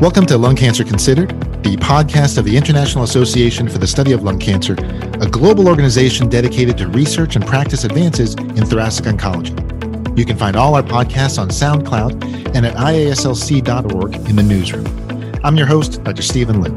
Welcome 0.00 0.26
to 0.26 0.38
Lung 0.38 0.54
Cancer 0.54 0.84
Considered, 0.84 1.30
the 1.64 1.76
podcast 1.78 2.38
of 2.38 2.44
the 2.44 2.56
International 2.56 3.02
Association 3.02 3.68
for 3.68 3.78
the 3.78 3.86
Study 3.88 4.12
of 4.12 4.22
Lung 4.22 4.38
Cancer, 4.38 4.74
a 4.74 5.28
global 5.28 5.66
organization 5.66 6.28
dedicated 6.28 6.78
to 6.78 6.86
research 6.86 7.34
and 7.34 7.44
practice 7.44 7.82
advances 7.82 8.34
in 8.36 8.64
thoracic 8.64 9.06
oncology. 9.06 9.56
You 10.16 10.24
can 10.24 10.38
find 10.38 10.54
all 10.54 10.76
our 10.76 10.84
podcasts 10.84 11.36
on 11.36 11.48
SoundCloud 11.48 12.54
and 12.54 12.64
at 12.64 12.76
iaslc.org 12.76 14.14
in 14.14 14.36
the 14.36 14.42
newsroom. 14.44 14.86
I'm 15.42 15.56
your 15.56 15.66
host, 15.66 16.04
Dr. 16.04 16.22
Stephen 16.22 16.62
Liu. 16.62 16.76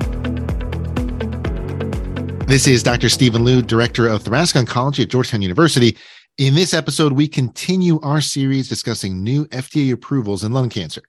This 2.48 2.66
is 2.66 2.82
Dr. 2.82 3.08
Stephen 3.08 3.46
Liu, 3.46 3.62
Director 3.62 4.08
of 4.08 4.24
Thoracic 4.24 4.66
Oncology 4.66 5.04
at 5.04 5.10
Georgetown 5.12 5.44
University. 5.44 5.96
In 6.40 6.56
this 6.56 6.74
episode, 6.74 7.14
we 7.14 7.28
continue 7.28 8.00
our 8.00 8.20
series 8.20 8.68
discussing 8.68 9.24
new 9.24 9.46
FDA 9.50 9.94
approvals 9.94 10.44
in 10.44 10.54
lung 10.54 10.70
cancer. 10.70 11.04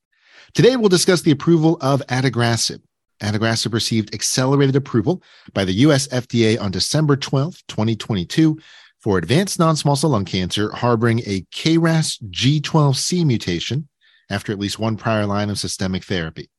Today, 0.54 0.76
we'll 0.76 0.90
discuss 0.90 1.22
the 1.22 1.30
approval 1.30 1.78
of 1.80 2.02
adagrasib. 2.08 2.82
Adagrasib 3.22 3.72
received 3.72 4.14
accelerated 4.14 4.76
approval 4.76 5.22
by 5.54 5.64
the 5.64 5.72
US 5.72 6.08
FDA 6.08 6.60
on 6.60 6.70
December 6.70 7.16
12, 7.16 7.56
2022, 7.68 8.58
for 9.00 9.16
advanced 9.16 9.58
non 9.58 9.76
small 9.76 9.96
cell 9.96 10.10
lung 10.10 10.26
cancer 10.26 10.70
harboring 10.70 11.20
a 11.20 11.46
KRAS 11.54 12.22
G12C 12.30 13.24
mutation 13.24 13.88
after 14.28 14.52
at 14.52 14.58
least 14.58 14.78
one 14.78 14.98
prior 14.98 15.24
line 15.24 15.48
of 15.48 15.58
systemic 15.58 16.04
therapy. 16.04 16.50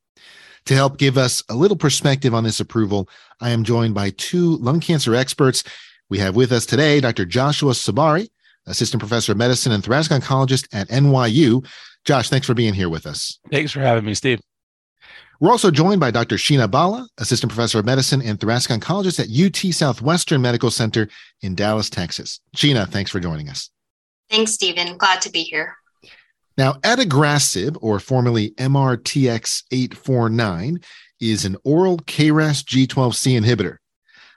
To 0.66 0.74
help 0.74 0.98
give 0.98 1.16
us 1.16 1.44
a 1.48 1.54
little 1.54 1.76
perspective 1.76 2.34
on 2.34 2.42
this 2.42 2.58
approval, 2.58 3.08
I 3.40 3.50
am 3.50 3.62
joined 3.62 3.94
by 3.94 4.10
two 4.10 4.56
lung 4.56 4.80
cancer 4.80 5.14
experts. 5.14 5.62
We 6.10 6.18
have 6.18 6.34
with 6.34 6.50
us 6.50 6.66
today 6.66 7.00
Dr. 7.00 7.26
Joshua 7.26 7.74
Sabari, 7.74 8.28
Assistant 8.66 9.00
Professor 9.00 9.32
of 9.32 9.38
Medicine 9.38 9.70
and 9.70 9.84
Thoracic 9.84 10.20
Oncologist 10.20 10.66
at 10.72 10.88
NYU, 10.88 11.64
Josh, 12.04 12.28
thanks 12.28 12.46
for 12.46 12.54
being 12.54 12.74
here 12.74 12.88
with 12.88 13.06
us. 13.06 13.40
Thanks 13.50 13.72
for 13.72 13.80
having 13.80 14.04
me, 14.04 14.14
Steve. 14.14 14.40
We're 15.40 15.50
also 15.50 15.70
joined 15.70 16.00
by 16.00 16.10
Dr. 16.10 16.36
Sheena 16.36 16.70
Bhalla, 16.70 17.06
Assistant 17.18 17.52
Professor 17.52 17.78
of 17.78 17.84
Medicine 17.84 18.22
and 18.22 18.40
Thoracic 18.40 18.72
Oncologist 18.72 19.20
at 19.20 19.28
UT 19.28 19.74
Southwestern 19.74 20.40
Medical 20.40 20.70
Center 20.70 21.08
in 21.42 21.54
Dallas, 21.54 21.90
Texas. 21.90 22.40
Sheena, 22.56 22.88
thanks 22.88 23.10
for 23.10 23.20
joining 23.20 23.48
us. 23.48 23.70
Thanks, 24.30 24.52
Stephen. 24.52 24.96
Glad 24.96 25.20
to 25.22 25.30
be 25.30 25.42
here. 25.42 25.74
Now, 26.56 26.74
adagrasib, 26.74 27.76
or 27.80 27.98
formerly 27.98 28.50
MRTX849, 28.52 30.84
is 31.20 31.44
an 31.44 31.56
oral 31.64 31.98
KRAS 31.98 32.62
G12C 32.62 33.40
inhibitor. 33.40 33.78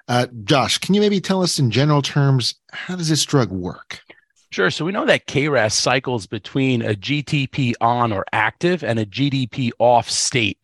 Uh, 0.08 0.26
Josh, 0.46 0.80
can 0.80 0.96
you 0.96 1.02
maybe 1.02 1.20
tell 1.20 1.44
us 1.44 1.60
in 1.60 1.70
general 1.70 2.02
terms 2.02 2.56
how 2.72 2.96
does 2.96 3.10
this 3.10 3.26
drug 3.26 3.52
work? 3.52 4.00
Sure. 4.50 4.72
So 4.72 4.86
we 4.86 4.92
know 4.92 5.06
that 5.06 5.28
KRAS 5.28 5.74
cycles 5.74 6.26
between 6.26 6.82
a 6.82 6.94
GTP 6.94 7.74
on 7.82 8.14
or 8.14 8.26
active 8.32 8.84
and 8.84 8.98
a 8.98 9.06
GDP 9.06 9.72
off 9.80 10.10
state. 10.10 10.58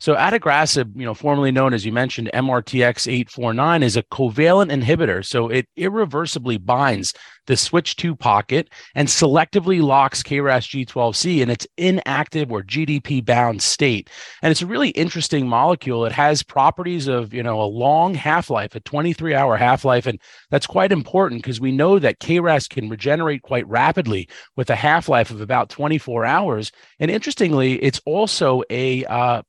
So 0.00 0.14
adagrasib, 0.14 0.92
you 0.94 1.04
know, 1.04 1.14
formerly 1.14 1.50
known 1.50 1.74
as 1.74 1.84
you 1.84 1.92
mentioned 1.92 2.30
MRTX849 2.32 3.82
is 3.82 3.96
a 3.96 4.04
covalent 4.04 4.70
inhibitor. 4.70 5.26
So 5.26 5.48
it 5.48 5.66
irreversibly 5.76 6.58
binds 6.58 7.14
the 7.48 7.56
switch 7.56 7.96
2 7.96 8.14
pocket 8.14 8.68
and 8.94 9.08
selectively 9.08 9.82
locks 9.82 10.22
KRAS 10.22 10.86
G12C 10.86 11.40
in 11.40 11.50
its 11.50 11.66
inactive 11.76 12.52
or 12.52 12.62
GDP 12.62 13.24
bound 13.24 13.62
state. 13.62 14.08
And 14.42 14.50
it's 14.52 14.62
a 14.62 14.66
really 14.66 14.90
interesting 14.90 15.48
molecule. 15.48 16.04
It 16.04 16.12
has 16.12 16.42
properties 16.42 17.08
of, 17.08 17.34
you 17.34 17.42
know, 17.42 17.60
a 17.60 17.64
long 17.64 18.14
half-life, 18.14 18.76
a 18.76 18.80
23-hour 18.80 19.56
half-life 19.56 20.06
and 20.06 20.20
that's 20.50 20.66
quite 20.66 20.92
important 20.92 21.42
because 21.42 21.60
we 21.60 21.72
know 21.72 21.98
that 21.98 22.20
KRAS 22.20 22.68
can 22.68 22.88
regenerate 22.88 23.42
quite 23.42 23.66
rapidly 23.66 24.28
with 24.54 24.70
a 24.70 24.76
half-life 24.76 25.30
of 25.30 25.40
about 25.40 25.70
24 25.70 26.24
hours. 26.24 26.70
And 27.00 27.10
interestingly, 27.10 27.82
it's 27.82 28.00
also 28.04 28.62
a 28.70 29.04
uh, 29.06 29.42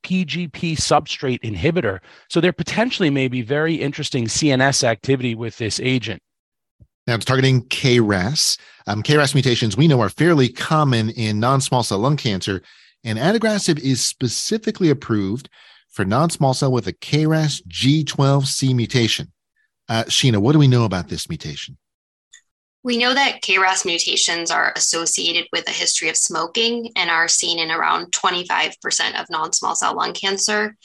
PGP 0.47 0.77
substrate 0.77 1.41
inhibitor. 1.41 1.99
So 2.29 2.39
there 2.39 2.53
potentially 2.53 3.09
may 3.09 3.27
be 3.27 3.41
very 3.41 3.75
interesting 3.75 4.25
CNS 4.25 4.83
activity 4.83 5.35
with 5.35 5.57
this 5.57 5.79
agent. 5.79 6.21
Now 7.07 7.15
it's 7.15 7.25
targeting 7.25 7.63
KRAS. 7.63 8.59
Um, 8.87 9.01
KRAS 9.03 9.33
mutations 9.33 9.75
we 9.75 9.87
know 9.87 10.01
are 10.01 10.09
fairly 10.09 10.49
common 10.49 11.09
in 11.11 11.39
non-small 11.39 11.83
cell 11.83 11.99
lung 11.99 12.17
cancer, 12.17 12.61
and 13.03 13.17
adagrasib 13.17 13.79
is 13.79 14.03
specifically 14.03 14.89
approved 14.89 15.49
for 15.89 16.05
non-small 16.05 16.53
cell 16.53 16.71
with 16.71 16.87
a 16.87 16.93
KRAS 16.93 17.65
G12C 17.67 18.75
mutation. 18.75 19.31
Uh, 19.87 20.03
Sheena, 20.03 20.37
what 20.37 20.53
do 20.53 20.59
we 20.59 20.67
know 20.67 20.85
about 20.85 21.09
this 21.09 21.27
mutation? 21.29 21.77
We 22.83 22.97
know 22.97 23.13
that 23.13 23.41
KRAS 23.41 23.85
mutations 23.85 24.51
are 24.51 24.71
associated 24.75 25.47
with 25.51 25.67
a 25.67 25.71
history 25.71 26.07
of 26.07 26.15
smoking 26.15 26.91
and 26.95 27.09
are 27.09 27.27
seen 27.27 27.59
in 27.59 27.71
around 27.71 28.11
25% 28.13 29.19
of 29.19 29.29
non 29.29 29.51
small 29.51 29.75
cell 29.75 29.95
lung 29.95 30.13
cancer. 30.13 30.77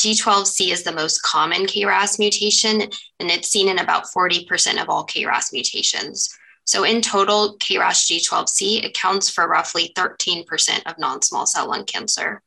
G12C 0.00 0.72
is 0.72 0.82
the 0.82 0.92
most 0.92 1.22
common 1.22 1.66
KRAS 1.66 2.18
mutation, 2.18 2.80
and 2.80 3.30
it's 3.30 3.48
seen 3.48 3.68
in 3.68 3.78
about 3.78 4.06
40% 4.06 4.82
of 4.82 4.88
all 4.88 5.06
KRAS 5.06 5.52
mutations. 5.52 6.30
So, 6.64 6.84
in 6.84 7.02
total, 7.02 7.58
KRAS 7.58 8.10
G12C 8.10 8.86
accounts 8.86 9.28
for 9.28 9.46
roughly 9.46 9.92
13% 9.96 10.46
of 10.86 10.98
non 10.98 11.20
small 11.20 11.46
cell 11.46 11.68
lung 11.68 11.84
cancer. 11.84 12.42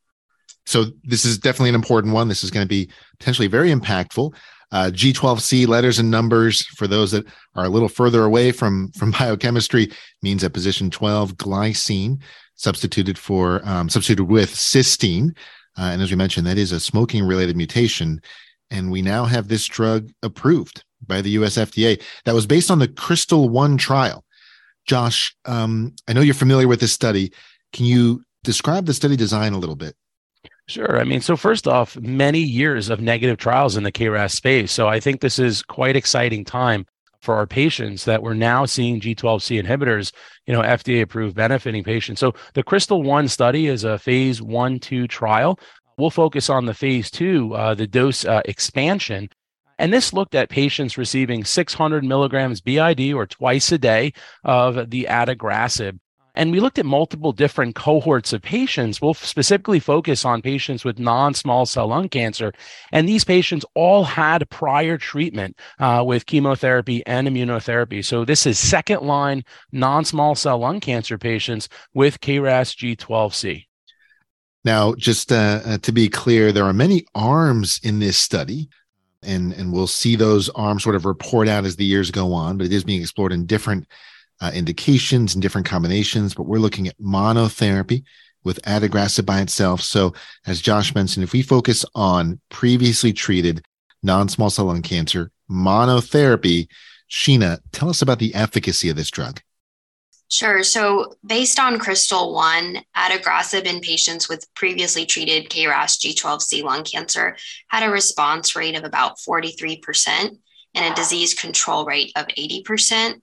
So, 0.66 0.86
this 1.04 1.24
is 1.24 1.38
definitely 1.38 1.70
an 1.70 1.76
important 1.76 2.14
one. 2.14 2.28
This 2.28 2.44
is 2.44 2.50
going 2.50 2.66
to 2.66 2.70
be 2.70 2.90
potentially 3.20 3.48
very 3.48 3.72
impactful. 3.72 4.34
Uh, 4.72 4.92
G12C 4.94 5.66
letters 5.68 5.98
and 5.98 6.12
numbers 6.12 6.66
for 6.66 6.88
those 6.88 7.12
that 7.12 7.26
are 7.56 7.66
a 7.66 7.70
little 7.70 7.88
further 7.88 8.24
away 8.24 8.52
from, 8.52 8.92
from 8.92 9.12
biochemistry 9.20 9.92
means 10.22 10.44
at 10.44 10.54
position 10.54 10.90
12, 10.90 11.36
glycine 11.38 12.22
substituted 12.56 13.18
for 13.18 13.62
um, 13.64 13.88
substituted 13.88 14.26
with 14.26 14.52
cysteine. 14.52 15.36
Uh, 15.78 15.92
and 15.92 16.02
as 16.02 16.10
we 16.10 16.18
mentioned, 16.18 16.46
that 16.48 16.58
is 16.58 16.72
a 16.72 16.80
smoking 16.80 17.24
related 17.24 17.56
mutation. 17.56 18.20
And 18.70 18.92
we 18.92 19.02
now 19.02 19.26
have 19.26 19.48
this 19.48 19.66
drug 19.66 20.10
approved 20.24 20.84
by 21.06 21.22
the 21.22 21.30
US 21.32 21.56
FDA 21.56 22.02
that 22.26 22.36
was 22.36 22.48
based 22.48 22.72
on 22.72 22.80
the 22.80 22.88
KRYSTAL 22.88 23.50
One 23.50 23.78
trial. 23.78 24.26
Josh, 24.86 25.36
um, 25.46 25.94
I 26.08 26.14
know 26.14 26.22
you're 26.22 26.34
familiar 26.34 26.68
with 26.68 26.80
this 26.80 26.94
study. 26.94 27.32
Can 27.74 27.86
you 27.86 28.24
describe 28.44 28.86
the 28.86 28.94
study 28.94 29.16
design 29.16 29.54
a 29.54 29.58
little 29.58 29.76
bit? 29.76 29.96
Sure. 30.68 31.00
I 31.00 31.06
mean, 31.06 31.22
so 31.22 31.38
first 31.38 31.66
off, 31.66 31.96
many 31.98 32.40
years 32.40 32.90
of 32.90 33.00
negative 33.00 33.38
trials 33.38 33.78
in 33.78 33.84
the 33.84 33.92
KRAS 33.92 34.32
space. 34.32 34.72
So 34.72 34.88
I 34.88 35.00
think 35.00 35.22
this 35.22 35.40
is 35.40 35.64
quite 35.64 35.96
exciting 35.96 36.44
time 36.44 36.86
for 37.22 37.36
our 37.36 37.48
patients 37.48 38.04
that 38.06 38.22
we're 38.22 38.34
now 38.34 38.66
seeing 38.66 39.00
G12C 39.00 39.64
inhibitors, 39.64 40.12
you 40.46 40.54
know, 40.54 40.62
FDA 40.62 41.02
approved 41.02 41.36
benefiting 41.36 41.84
patients. 41.84 42.20
So 42.20 42.34
the 42.54 42.64
KRYSTAL 42.64 43.04
One 43.04 43.30
study 43.30 43.68
is 43.68 43.86
a 43.86 43.98
phase 43.98 44.42
one, 44.42 44.80
two 44.80 45.08
trial. 45.08 45.58
We'll 45.98 46.10
focus 46.10 46.50
on 46.50 46.66
the 46.66 46.74
phase 46.74 47.10
two, 47.10 47.54
uh, 47.56 47.74
the 47.74 47.88
dose 47.88 48.26
uh, 48.26 48.42
expansion. 48.46 49.30
And 49.80 49.94
this 49.94 50.12
looked 50.12 50.36
at 50.36 50.50
patients 50.50 50.98
receiving 50.98 51.46
600 51.46 52.04
milligrams 52.04 52.62
BID 52.62 53.14
or 53.14 53.26
twice 53.26 53.72
a 53.72 53.78
day 53.78 54.12
of 54.44 54.90
the 54.90 55.08
adagrasib. 55.10 56.00
And 56.38 56.52
we 56.52 56.60
looked 56.60 56.78
at 56.78 56.86
multiple 56.86 57.32
different 57.32 57.74
cohorts 57.74 58.32
of 58.32 58.44
patients. 58.44 59.02
We'll 59.02 59.16
specifically 59.16 59.80
focus 59.80 60.24
on 60.24 60.44
patients 60.44 60.86
with 60.86 61.00
non 61.00 61.34
small 61.34 61.66
cell 61.66 61.88
lung 61.88 62.10
cancer. 62.10 62.54
And 62.92 63.10
these 63.10 63.24
patients 63.24 63.66
all 63.74 64.04
had 64.04 64.48
prior 64.52 65.00
treatment 65.00 65.58
uh, 65.80 66.04
with 66.06 66.28
chemotherapy 66.28 67.04
and 67.08 67.28
immunotherapy. 67.28 68.06
So 68.06 68.24
this 68.24 68.46
is 68.46 68.60
second 68.60 69.02
line 69.02 69.44
non 69.72 70.06
small 70.06 70.36
cell 70.36 70.60
lung 70.60 70.80
cancer 70.80 71.18
patients 71.18 71.70
with 71.96 72.22
KRAS 72.22 72.96
G12C. 72.96 73.66
Now, 74.64 74.94
just 74.94 75.32
uh, 75.32 75.62
uh, 75.66 75.78
to 75.80 75.92
be 75.92 76.08
clear, 76.08 76.52
there 76.52 76.66
are 76.66 76.74
many 76.74 77.04
arms 77.16 77.80
in 77.82 77.98
this 77.98 78.18
study. 78.18 78.70
And, 79.24 79.54
and 79.54 79.74
we'll 79.74 79.88
see 79.88 80.16
those 80.16 80.50
arms 80.50 80.84
sort 80.84 80.96
of 80.96 81.04
report 81.04 81.48
out 81.48 81.66
as 81.66 81.76
the 81.76 81.84
years 81.84 82.12
go 82.12 82.34
on, 82.34 82.58
but 82.58 82.68
it 82.68 82.72
is 82.72 82.84
being 82.84 83.02
explored 83.02 83.34
in 83.34 83.48
different 83.48 83.88
uh, 84.42 84.52
indications 84.54 85.36
and 85.36 85.42
different 85.42 85.68
combinations, 85.68 86.34
but 86.34 86.44
we're 86.44 86.60
looking 86.60 86.88
at 86.88 86.98
monotherapy 87.00 88.04
with 88.44 88.62
adagrasib 88.64 89.26
by 89.26 89.42
itself. 89.42 89.82
So, 89.82 90.14
as 90.46 90.62
Josh 90.62 90.96
mentioned, 90.96 91.24
if 91.24 91.34
we 91.34 91.42
focus 91.42 91.86
on 91.96 92.40
previously 92.50 93.14
treated 93.14 93.66
non-small 94.04 94.50
cell 94.50 94.66
lung 94.66 94.82
cancer 94.82 95.32
monotherapy, 95.50 96.68
Sheena, 97.10 97.60
tell 97.72 97.90
us 97.90 98.02
about 98.02 98.20
the 98.20 98.34
efficacy 98.36 98.90
of 98.90 98.96
this 98.96 99.10
drug. 99.10 99.42
Sure. 100.30 100.62
So, 100.62 101.14
based 101.26 101.58
on 101.58 101.80
KRYSTAL 101.80 102.34
1, 102.34 102.80
adagrasib 102.98 103.66
in 103.66 103.80
patients 103.80 104.28
with 104.28 104.46
previously 104.56 105.06
treated 105.06 105.50
KRAS 105.50 106.00
G12C 106.00 106.64
lung 106.64 106.84
cancer 106.84 107.38
had 107.70 107.84
a 107.84 107.90
response 107.90 108.56
rate 108.56 108.76
of 108.76 108.84
about 108.84 109.18
43% 109.18 110.38
and 110.74 110.94
a 110.94 110.96
disease 110.96 111.34
control 111.34 111.86
rate 111.86 112.12
of 112.18 112.28
80% 112.28 113.22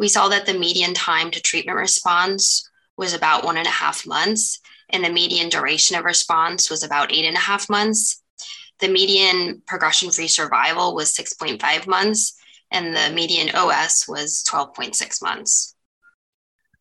we 0.00 0.08
saw 0.08 0.28
that 0.28 0.46
the 0.46 0.54
median 0.54 0.94
time 0.94 1.30
to 1.30 1.42
treatment 1.42 1.76
response 1.76 2.66
was 2.96 3.12
about 3.12 3.44
one 3.44 3.58
and 3.58 3.66
a 3.66 3.70
half 3.70 4.06
months, 4.06 4.58
and 4.88 5.04
the 5.04 5.10
median 5.10 5.50
duration 5.50 5.94
of 5.94 6.06
response 6.06 6.70
was 6.70 6.82
about 6.82 7.12
eight 7.12 7.26
and 7.26 7.36
a 7.36 7.40
half 7.40 7.68
months. 7.68 8.22
The 8.78 8.88
median 8.88 9.62
progression 9.66 10.10
free 10.10 10.26
survival 10.26 10.94
was 10.94 11.14
6.5 11.14 11.86
months, 11.86 12.34
and 12.70 12.96
the 12.96 13.14
median 13.14 13.50
OS 13.54 14.08
was 14.08 14.42
12.6 14.48 15.22
months. 15.22 15.74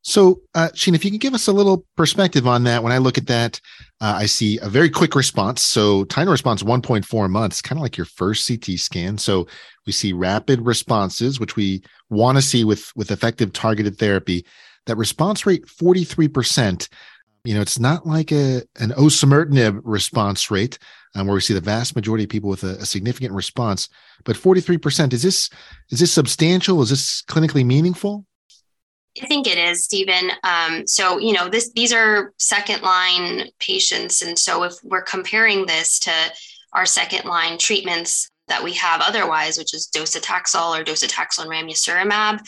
So, 0.02 0.42
uh, 0.56 0.70
Sheen, 0.74 0.96
if 0.96 1.04
you 1.04 1.12
can 1.12 1.18
give 1.18 1.34
us 1.34 1.48
a 1.48 1.52
little 1.52 1.86
perspective 1.98 2.48
on 2.48 2.64
that, 2.64 2.84
when 2.84 2.94
I 2.94 3.00
look 3.00 3.18
at 3.18 3.28
that, 3.28 3.60
uh, 4.00 4.16
I 4.18 4.28
see 4.28 4.58
a 4.62 4.70
very 4.70 4.90
quick 4.90 5.14
response. 5.14 5.62
So, 5.62 6.06
time 6.06 6.30
response 6.30 6.64
1.4 6.64 7.30
months, 7.30 7.62
kind 7.62 7.78
of 7.78 7.84
like 7.84 7.98
your 7.98 8.06
first 8.06 8.48
CT 8.48 8.80
scan. 8.80 9.18
So, 9.18 9.48
we 9.86 9.92
see 9.92 10.14
rapid 10.14 10.62
responses, 10.62 11.40
which 11.40 11.56
we 11.56 11.84
want 12.10 12.38
to 12.38 12.42
see 12.42 12.64
with 12.64 12.92
with 12.96 13.12
effective 13.12 13.52
targeted 13.52 13.98
therapy. 13.98 14.46
That 14.86 14.98
response 14.98 15.46
rate 15.46 15.66
43%. 15.66 16.88
You 17.44 17.56
know, 17.56 17.62
it's 17.62 17.80
not 17.80 18.08
like 18.08 18.32
a 18.32 18.62
an 18.80 18.92
osimertinib 18.92 19.82
response 19.84 20.50
rate 20.50 20.78
um, 21.16 21.28
where 21.28 21.34
we 21.34 21.42
see 21.42 21.54
the 21.54 21.62
vast 21.62 21.96
majority 21.96 22.24
of 22.24 22.30
people 22.30 22.50
with 22.50 22.64
a, 22.64 22.78
a 22.78 22.86
significant 22.86 23.34
response, 23.34 23.90
but 24.24 24.36
43%. 24.36 25.14
Is 25.14 25.24
this 25.24 25.50
is 25.90 26.00
this 26.00 26.14
substantial? 26.14 26.82
Is 26.82 26.90
this 26.90 27.22
clinically 27.24 27.66
meaningful? 27.66 28.26
I 29.22 29.26
think 29.26 29.48
it 29.48 29.58
is, 29.58 29.84
Stephen. 29.84 30.32
Um, 30.44 30.88
so, 30.88 31.18
you 31.18 31.34
know, 31.34 31.50
this 31.50 31.72
these 31.72 31.94
are 31.94 32.34
second 32.38 32.82
line 32.82 33.50
patients. 33.60 34.22
And 34.22 34.38
so 34.38 34.64
if 34.64 34.74
we're 34.84 35.02
comparing 35.02 35.66
this 35.66 36.00
to 36.00 36.14
our 36.74 36.86
second 36.86 37.26
line 37.26 37.58
treatments 37.58 38.30
that 38.48 38.64
we 38.64 38.74
have 38.74 39.02
otherwise, 39.02 39.58
which 39.58 39.74
is 39.74 39.90
docetaxel 39.94 40.80
or 40.80 40.84
docetaxel 40.84 41.42
and 41.42 41.52
ramucirumab, 41.52 42.40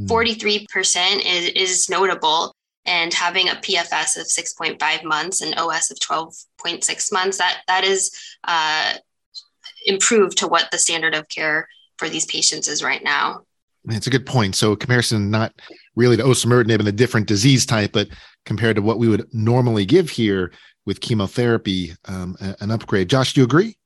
mm. 0.00 0.06
43% 0.06 1.22
is, 1.24 1.48
is 1.50 1.88
notable. 1.88 2.54
And 2.84 3.14
having 3.14 3.48
a 3.48 3.52
PFS 3.52 4.16
of 4.16 4.26
6.5 4.26 5.04
months 5.04 5.40
and 5.40 5.54
OS 5.56 5.92
of 5.92 5.98
12.6 6.00 7.12
months, 7.12 7.38
that 7.38 7.60
that 7.68 7.84
is 7.84 8.10
uh, 8.42 8.94
improved 9.86 10.38
to 10.38 10.48
what 10.48 10.68
the 10.72 10.78
standard 10.78 11.14
of 11.14 11.28
care 11.28 11.68
for 11.96 12.08
these 12.08 12.26
patients 12.26 12.66
is 12.66 12.82
right 12.82 13.02
now. 13.04 13.42
It's 13.88 14.08
a 14.08 14.10
good 14.10 14.26
point. 14.26 14.56
So 14.56 14.74
comparison 14.74 15.30
not 15.30 15.52
really 15.94 16.16
to 16.16 16.22
osimertinib 16.22 16.78
and 16.78 16.88
a 16.88 16.92
different 16.92 17.26
disease 17.26 17.66
type, 17.66 17.92
but 17.92 18.08
compared 18.44 18.76
to 18.76 18.82
what 18.82 18.98
we 18.98 19.08
would 19.08 19.26
normally 19.32 19.84
give 19.84 20.10
here 20.10 20.52
with 20.86 21.00
chemotherapy, 21.00 21.92
um, 22.06 22.36
an 22.60 22.70
upgrade. 22.70 23.08
Josh, 23.08 23.34
do 23.34 23.40
you 23.40 23.44
agree? 23.44 23.76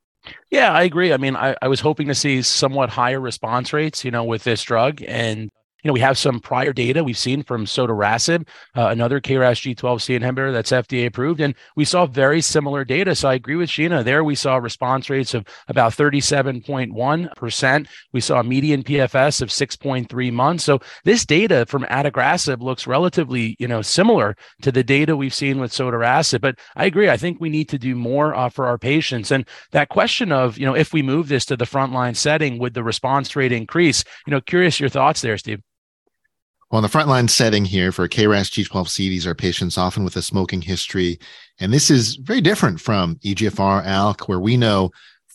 Yeah, 0.51 0.73
I 0.73 0.83
agree. 0.83 1.13
I 1.13 1.19
mean, 1.19 1.37
I, 1.37 1.57
I 1.63 1.69
was 1.69 1.81
hoping 1.81 2.09
to 2.09 2.15
see 2.15 2.43
somewhat 2.43 2.91
higher 2.91 3.21
response 3.21 3.73
rates, 3.73 4.05
you 4.05 4.11
know, 4.11 4.25
with 4.25 4.45
this 4.45 4.63
drug, 4.63 5.03
and 5.07 5.51
you 5.83 5.89
know, 5.89 5.93
we 5.93 6.01
have 6.01 6.19
some 6.19 6.41
prior 6.41 6.73
data 6.73 7.05
we've 7.05 7.17
seen 7.17 7.45
from 7.45 7.65
sotorasib, 7.65 8.49
uh, 8.75 8.89
another 8.89 9.21
KRAS 9.21 9.77
G12C 9.77 10.19
inhibitor 10.19 10.53
that's 10.53 10.73
FDA 10.73 11.07
approved, 11.07 11.41
and 11.41 11.55
we 11.77 11.85
saw 11.85 12.07
very 12.07 12.41
similar 12.41 12.85
data. 12.85 13.15
So 13.15 13.29
I 13.29 13.35
agree 13.35 13.55
with 13.55 13.71
Sheena. 13.71 14.03
There 14.03 14.25
we 14.25 14.35
saw 14.35 14.57
response 14.57 15.09
rates 15.09 15.33
of 15.33 15.47
about 15.69 15.93
37.1%. 15.93 17.87
We 18.13 18.21
saw 18.21 18.41
a 18.41 18.43
median 18.43 18.83
PFS 18.83 19.43
of 19.43 19.51
6.3 19.51 20.33
months. 20.33 20.65
So 20.65 20.81
this 21.05 21.25
data 21.25 21.65
from 21.67 21.85
adagrasib 21.85 22.61
looks 22.61 22.89
relatively, 22.89 23.55
you 23.61 23.69
know, 23.69 23.83
similar 23.83 24.37
to 24.63 24.73
the 24.73 24.83
data 24.83 25.17
we've 25.17 25.33
seen 25.33 25.61
with 25.61 25.71
sotorasib. 25.71 26.41
But 26.41 26.59
I 26.75 26.87
agree. 26.87 27.11
I 27.11 27.17
think 27.17 27.41
we 27.41 27.49
need 27.49 27.69
to 27.69 27.79
do 27.79 27.95
more 27.95 28.35
uh, 28.35 28.49
for 28.49 28.67
our 28.67 28.77
patients. 28.77 29.31
And 29.31 29.47
that 29.71 29.89
question 29.91 30.33
of, 30.33 30.59
you 30.59 30.67
know, 30.67 30.75
if 30.75 30.93
we 30.93 31.03
move 31.03 31.29
this 31.29 31.45
to 31.47 31.57
the 31.57 31.65
frontline 31.65 32.17
setting, 32.17 32.59
would 32.59 32.75
the 32.75 32.83
response 32.83 33.37
rate 33.37 33.53
increase? 33.53 34.03
You 34.27 34.33
know, 34.33 34.41
curious 34.41 34.81
your 34.81 34.89
thoughts 34.89 35.21
there, 35.21 35.39
Steve. 35.39 35.61
Well, 36.77 36.85
in 36.85 36.91
the 36.91 36.99
frontline 36.99 37.31
setting 37.31 37.65
here 37.65 37.91
for 37.91 38.07
KRAS 38.07 38.51
G12C, 38.51 38.97
these 38.99 39.27
are 39.27 39.35
patients 39.35 39.79
often 39.79 40.05
with 40.05 40.15
a 40.15 40.21
smoking 40.21 40.61
history. 40.61 41.19
And 41.59 41.73
this 41.73 41.91
is 41.91 42.17
very 42.17 42.43
different 42.43 42.83
from 42.83 43.15
EGFR 43.25 43.83
ALK, 43.87 44.29
where 44.29 44.41
we 44.41 44.59
know 44.59 44.91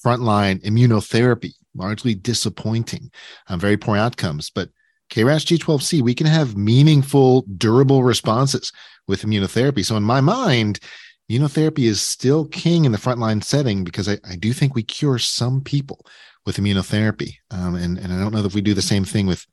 frontline 0.06 0.62
immunotherapy, 0.62 1.54
largely 1.74 2.14
disappointing, 2.14 3.10
um, 3.48 3.60
very 3.60 3.76
poor 3.76 3.98
outcomes. 3.98 4.52
But 4.52 4.70
KRAS 5.10 5.44
G12C, 5.58 6.04
we 6.04 6.14
can 6.14 6.28
have 6.28 6.58
meaningful, 6.58 7.42
durable 7.58 8.04
responses 8.04 8.72
with 9.08 9.24
immunotherapy. 9.24 9.84
So, 9.84 9.98
in 9.98 10.04
my 10.04 10.22
mind, 10.22 10.80
immunotherapy 11.28 11.86
is 11.86 12.04
still 12.04 12.46
king 12.50 12.86
in 12.86 12.92
the 12.92 13.00
frontline 13.00 13.44
setting 13.44 13.84
because 13.84 14.08
I, 14.08 14.20
I 14.30 14.36
do 14.36 14.54
think 14.54 14.76
we 14.76 14.84
cure 14.84 15.18
some 15.18 15.62
people 15.62 16.06
with 16.46 16.58
immunotherapy. 16.58 17.38
Um, 17.50 17.74
and, 17.74 17.98
and 17.98 18.14
I 18.14 18.20
don't 18.20 18.32
know 18.32 18.46
if 18.46 18.54
we 18.54 18.62
do 18.62 18.76
the 18.76 18.82
same 18.84 19.06
thing 19.06 19.26
with, 19.26 19.48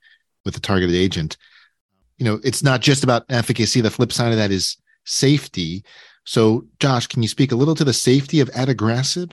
with 0.44 0.52
the 0.52 0.61
targeted 0.61 0.94
agent 0.94 1.38
you 2.19 2.25
know, 2.25 2.41
it's 2.44 2.62
not 2.62 2.81
just 2.81 3.05
about 3.05 3.25
efficacy. 3.29 3.81
The 3.81 3.91
flip 3.91 4.12
side 4.12 4.32
of 4.32 4.38
that 4.38 4.50
is 4.50 4.76
safety. 5.05 5.85
So, 6.25 6.67
Josh, 6.81 7.06
can 7.06 7.23
you 7.23 7.29
speak 7.29 7.53
a 7.53 7.56
little 7.56 7.75
to 7.76 7.85
the 7.85 7.93
safety 7.93 8.41
of 8.41 8.50
adagrasib? 8.50 9.32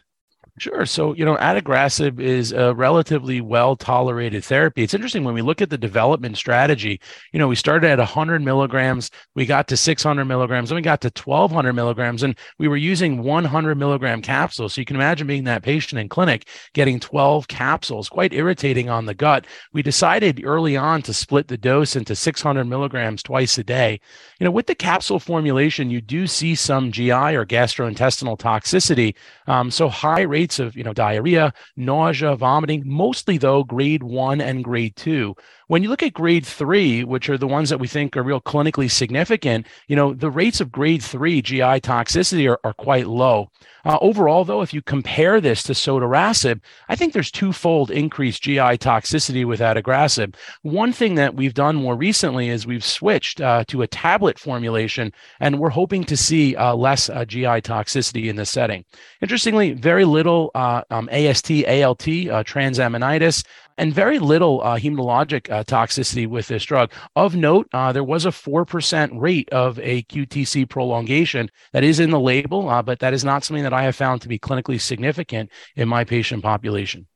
Sure. 0.58 0.86
So, 0.86 1.14
you 1.16 1.26
know, 1.26 1.36
adagrasib 1.36 2.18
is 2.18 2.54
a 2.54 2.74
relatively 2.74 3.42
well 3.42 3.76
tolerated 3.76 4.46
therapy. 4.46 4.84
It's 4.84 4.94
interesting 4.94 5.26
when 5.26 5.34
we 5.34 5.42
look 5.42 5.62
at 5.62 5.70
the 5.70 5.78
development 5.78 6.38
strategy, 6.38 7.02
you 7.34 7.40
know, 7.40 7.50
we 7.50 7.58
started 7.58 7.90
at 7.90 7.98
100 8.00 8.42
milligrams, 8.42 9.12
we 9.36 9.46
got 9.46 9.68
to 9.68 9.76
600 9.76 10.24
milligrams, 10.24 10.70
then 10.70 10.78
we 10.78 10.82
got 10.82 11.02
to 11.02 11.12
1200 11.14 11.74
milligrams, 11.74 12.24
and 12.24 12.38
we 12.58 12.70
were 12.70 12.78
using 12.78 13.22
100 13.22 13.76
milligram 13.76 14.22
capsules. 14.22 14.74
So 14.74 14.80
you 14.80 14.86
can 14.86 14.96
imagine 14.96 15.28
being 15.28 15.44
that 15.44 15.62
patient 15.62 16.00
in 16.00 16.08
clinic 16.08 16.48
getting 16.74 17.02
12 17.02 17.50
capsules, 17.50 18.08
quite 18.08 18.32
irritating 18.32 18.90
on 18.90 19.08
the 19.08 19.14
gut. 19.14 19.46
We 19.74 19.82
decided 19.82 20.42
early 20.46 20.78
on 20.78 21.02
to 21.02 21.14
split 21.14 21.50
the 21.50 21.58
dose 21.58 21.98
into 21.98 22.16
600 22.16 22.64
milligrams 22.64 23.22
twice 23.24 23.58
a 23.58 23.64
day. 23.66 24.00
You 24.40 24.46
know, 24.46 24.52
with 24.52 24.68
the 24.68 24.76
capsule 24.76 25.20
formulation, 25.20 25.90
you 25.90 26.00
do 26.00 26.28
see 26.28 26.56
some 26.56 26.94
GI 26.94 27.12
or 27.12 27.46
gastrointestinal 27.46 28.40
toxicity. 28.40 29.16
Um, 29.48 29.70
so 29.70 29.90
high 29.90 30.22
rates 30.22 30.45
rates 30.46 30.60
of 30.60 30.78
you 30.78 30.84
know 30.84 30.94
diarrhea, 30.94 31.52
nausea, 31.76 32.36
vomiting, 32.36 32.84
mostly 32.86 33.38
though 33.40 33.64
grade 33.64 34.04
one 34.04 34.40
and 34.42 34.64
grade 34.64 34.96
two. 34.96 35.36
When 35.68 35.82
you 35.82 35.90
look 35.90 36.04
at 36.04 36.14
grade 36.14 36.46
three, 36.46 37.04
which 37.04 37.28
are 37.30 37.38
the 37.38 37.48
ones 37.48 37.70
that 37.70 37.80
we 37.80 37.88
think 37.88 38.16
are 38.16 38.24
real 38.24 38.42
clinically 38.42 38.90
significant, 38.90 39.66
you 39.88 39.96
know 39.96 40.14
the 40.14 40.30
rates 40.30 40.62
of 40.62 40.72
grade 40.72 41.02
three 41.02 41.42
GI 41.42 41.82
toxicity 41.82 42.50
are, 42.50 42.60
are 42.64 42.74
quite 42.74 43.08
low. 43.08 43.50
Uh, 43.84 43.98
overall, 44.02 44.44
though, 44.44 44.62
if 44.62 44.74
you 44.74 44.82
compare 44.82 45.40
this 45.40 45.62
to 45.64 45.74
sotorasib, 45.74 46.60
I 46.90 46.96
think 46.96 47.14
there's 47.14 47.32
twofold 47.32 47.92
increased 47.92 48.44
GI 48.44 48.78
toxicity 48.80 49.46
with 49.46 49.60
adagrasib. 49.60 50.36
One 50.64 50.92
thing 50.92 51.16
that 51.16 51.36
we've 51.36 51.54
done 51.54 51.76
more 51.76 51.96
recently 51.96 52.50
is 52.50 52.66
we've 52.66 52.84
switched 52.84 53.42
uh, 53.42 53.64
to 53.68 53.84
a 53.84 53.88
tablet 53.88 54.40
formulation, 54.40 55.14
and 55.40 55.60
we're 55.60 55.70
hoping 55.70 56.04
to 56.06 56.18
see 56.18 56.56
uh, 56.56 56.76
less 56.76 57.10
uh, 57.10 57.26
GI 57.26 57.62
toxicity 57.62 58.26
in 58.26 58.36
this 58.36 58.50
setting. 58.50 58.86
Interestingly, 59.22 59.74
very 59.74 60.06
little 60.06 60.52
uh, 60.56 60.82
um, 60.90 61.08
AST, 61.12 61.52
ALT, 61.52 62.08
uh, 62.08 62.44
transaminitis, 62.44 63.44
and 63.78 63.94
very 63.94 64.20
little 64.20 64.62
uh, 64.62 64.78
hematologic 64.78 65.52
uh, 65.52 65.64
toxicity 65.64 66.28
with 66.28 66.48
this 66.48 66.64
drug. 66.64 66.92
Of 67.16 67.36
note, 67.36 67.68
uh, 67.74 67.92
there 67.92 68.04
was 68.04 68.26
a 68.26 68.30
4% 68.30 69.10
rate 69.14 69.50
of 69.50 69.80
a 69.80 70.04
QTC 70.04 70.70
prolongation 70.70 71.50
that 71.74 71.84
is 71.84 72.00
in 72.00 72.10
the 72.10 72.20
label, 72.20 72.70
uh, 72.70 72.82
but 72.82 73.00
that 73.00 73.14
is 73.14 73.24
not 73.24 73.44
something 73.44 73.64
that 73.64 73.74
I 73.74 73.84
have 73.84 73.96
found 73.96 74.22
to 74.22 74.28
be 74.28 74.40
clinically 74.40 74.80
significant 74.80 75.52
in 75.76 75.88
my 75.88 76.04
patient 76.04 76.44
population. 76.44 77.08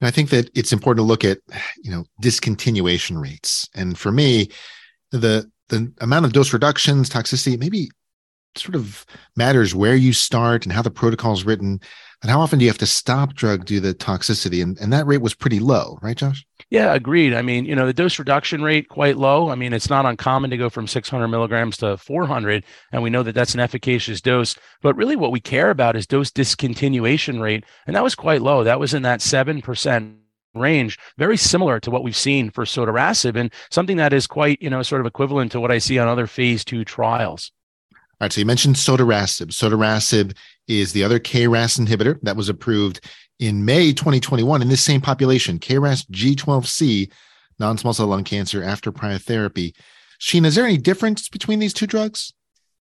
I 0.00 0.10
think 0.10 0.30
that 0.30 0.50
it's 0.54 0.72
important 0.72 0.98
to 0.98 1.08
look 1.08 1.24
at, 1.24 1.38
you 1.82 1.90
know, 1.90 2.04
discontinuation 2.22 3.20
rates. 3.20 3.68
And 3.74 3.98
for 3.98 4.12
me, 4.12 4.50
the 5.10 5.50
the 5.68 5.90
amount 6.00 6.26
of 6.26 6.32
dose 6.34 6.52
reductions, 6.52 7.08
toxicity, 7.08 7.58
maybe 7.58 7.88
sort 8.56 8.74
of 8.74 9.06
matters 9.34 9.74
where 9.74 9.94
you 9.94 10.12
start 10.12 10.64
and 10.64 10.72
how 10.72 10.82
the 10.82 10.90
protocol 10.90 11.32
is 11.32 11.44
written 11.44 11.80
and 12.24 12.30
how 12.30 12.40
often 12.40 12.58
do 12.58 12.64
you 12.64 12.70
have 12.70 12.78
to 12.78 12.86
stop 12.86 13.34
drug 13.34 13.66
due 13.66 13.80
to 13.80 13.88
the 13.88 13.94
toxicity? 13.94 14.62
And, 14.62 14.78
and 14.78 14.90
that 14.94 15.06
rate 15.06 15.20
was 15.20 15.34
pretty 15.34 15.60
low 15.60 15.98
right 16.00 16.16
josh? 16.16 16.46
Yeah 16.70 16.94
agreed. 16.94 17.34
I 17.34 17.42
mean 17.42 17.66
you 17.66 17.76
know 17.76 17.86
the 17.86 17.92
dose 17.92 18.18
reduction 18.18 18.62
rate 18.62 18.88
quite 18.88 19.18
low. 19.18 19.50
I 19.50 19.54
mean 19.54 19.74
it's 19.74 19.90
not 19.90 20.06
uncommon 20.06 20.48
to 20.50 20.56
go 20.56 20.70
from 20.70 20.86
600 20.86 21.28
milligrams 21.28 21.76
to 21.78 21.98
400 21.98 22.64
and 22.92 23.02
we 23.02 23.10
know 23.10 23.22
that 23.22 23.34
that's 23.34 23.52
an 23.52 23.60
efficacious 23.60 24.22
dose. 24.22 24.56
But 24.80 24.96
really 24.96 25.16
what 25.16 25.32
we 25.32 25.40
care 25.40 25.68
about 25.68 25.96
is 25.96 26.06
dose 26.06 26.30
discontinuation 26.30 27.42
rate 27.42 27.64
and 27.86 27.94
that 27.94 28.02
was 28.02 28.14
quite 28.14 28.40
low. 28.40 28.64
That 28.64 28.80
was 28.80 28.94
in 28.94 29.02
that 29.02 29.20
7% 29.20 30.16
range, 30.54 30.98
very 31.18 31.36
similar 31.36 31.80
to 31.80 31.90
what 31.90 32.02
we've 32.02 32.16
seen 32.16 32.50
for 32.50 32.64
sotorasib 32.64 33.36
and 33.36 33.52
something 33.70 33.96
that 33.98 34.12
is 34.12 34.26
quite, 34.26 34.60
you 34.62 34.70
know, 34.70 34.82
sort 34.82 35.00
of 35.00 35.06
equivalent 35.06 35.52
to 35.52 35.60
what 35.60 35.70
I 35.70 35.78
see 35.78 35.98
on 35.98 36.08
other 36.08 36.26
phase 36.26 36.64
two 36.64 36.84
trials. 36.84 37.52
All 37.92 38.26
right, 38.26 38.32
so 38.32 38.40
you 38.40 38.46
mentioned 38.46 38.76
sotorasib. 38.76 39.48
Sotorasib 39.48 40.36
is 40.68 40.92
the 40.92 41.04
other 41.04 41.18
KRAS 41.18 41.78
inhibitor 41.78 42.18
that 42.22 42.36
was 42.36 42.48
approved 42.48 43.00
in 43.38 43.64
May 43.64 43.92
2021 43.92 44.62
in 44.62 44.68
this 44.68 44.82
same 44.82 45.00
population, 45.00 45.58
KRAS 45.58 46.06
G12C, 46.10 47.10
non-small 47.58 47.92
cell 47.92 48.06
lung 48.06 48.24
cancer 48.24 48.62
after 48.62 48.92
prior 48.92 49.18
therapy. 49.18 49.74
Sheena, 50.20 50.46
is 50.46 50.54
there 50.54 50.64
any 50.64 50.78
difference 50.78 51.28
between 51.28 51.58
these 51.58 51.74
two 51.74 51.86
drugs? 51.86 52.32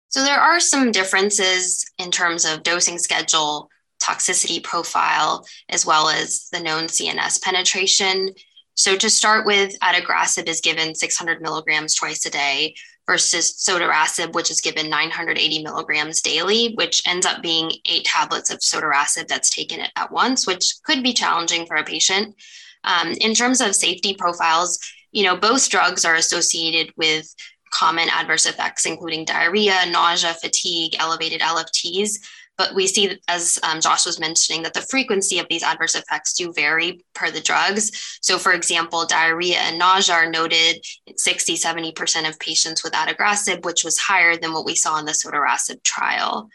So 0.10 0.24
there 0.24 0.40
are 0.40 0.60
some 0.60 0.92
differences 0.92 1.86
in 2.00 2.10
terms 2.10 2.46
of 2.46 2.64
dosing 2.64 2.98
schedule, 2.98 3.70
toxicity 4.02 4.64
profile, 4.64 5.46
as 5.70 5.86
well 5.86 6.10
as 6.10 6.48
the 6.52 6.60
known 6.60 6.86
CNS 6.86 7.42
penetration. 7.42 8.34
So 8.74 8.96
to 8.96 9.10
start 9.10 9.46
with, 9.46 9.78
adagrasib 9.80 10.48
is 10.48 10.62
given 10.62 10.96
600 10.96 11.42
milligrams 11.42 11.96
twice 11.96 12.26
a 12.26 12.32
day, 12.32 12.76
versus 13.10 13.56
sotorasib, 13.56 14.34
which 14.34 14.52
is 14.52 14.62
given 14.62 14.88
980 14.88 15.64
milligrams 15.64 16.22
daily, 16.22 16.74
which 16.76 17.02
ends 17.08 17.26
up 17.26 17.42
being 17.42 17.72
eight 17.88 18.06
tablets 18.06 18.52
of 18.52 18.60
sotorasib 18.60 19.28
that's 19.28 19.50
taken 19.50 19.80
at 19.96 20.12
once, 20.12 20.46
which 20.46 20.76
could 20.86 21.02
be 21.02 21.12
challenging 21.12 21.66
for 21.66 21.76
a 21.78 21.84
patient. 21.84 22.36
Um, 22.84 23.14
in 23.14 23.34
terms 23.34 23.62
of 23.62 23.74
safety 23.74 24.14
profiles, 24.14 24.78
you 25.12 25.24
know, 25.24 25.36
both 25.36 25.72
drugs 25.72 26.06
are 26.06 26.14
associated 26.14 26.94
with 26.98 27.34
common 27.74 28.10
adverse 28.10 28.46
effects, 28.46 28.86
including 28.86 29.26
diarrhea, 29.26 29.88
nausea, 29.90 30.36
fatigue, 30.36 30.96
elevated 31.00 31.42
LFTs. 31.42 32.12
But 32.60 32.76
we 32.76 32.88
see, 32.88 33.18
as 33.30 33.58
um, 33.64 33.80
Josh 33.80 34.06
was 34.06 34.20
mentioning, 34.20 34.64
that 34.64 34.74
the 34.74 34.82
frequency 34.82 35.40
of 35.40 35.48
these 35.50 35.64
adverse 35.64 35.96
effects 35.96 36.34
do 36.34 36.52
vary 36.52 37.00
per 37.16 37.32
the 37.32 37.40
drugs. 37.40 38.20
So, 38.22 38.38
for 38.38 38.52
example, 38.52 39.06
diarrhea 39.06 39.60
and 39.60 39.80
nausea 39.80 40.16
are 40.16 40.30
noted 40.30 40.86
in 41.08 41.18
60, 41.18 41.56
70% 41.56 42.28
of 42.28 42.38
patients 42.38 42.84
with 42.84 42.92
adagrasib, 42.92 43.64
which 43.64 43.86
was 43.86 43.98
higher 43.98 44.36
than 44.36 44.52
what 44.52 44.66
we 44.66 44.76
saw 44.76 45.00
in 45.00 45.06
the 45.06 45.14
sotorasib 45.14 45.82
trial. 45.84 46.50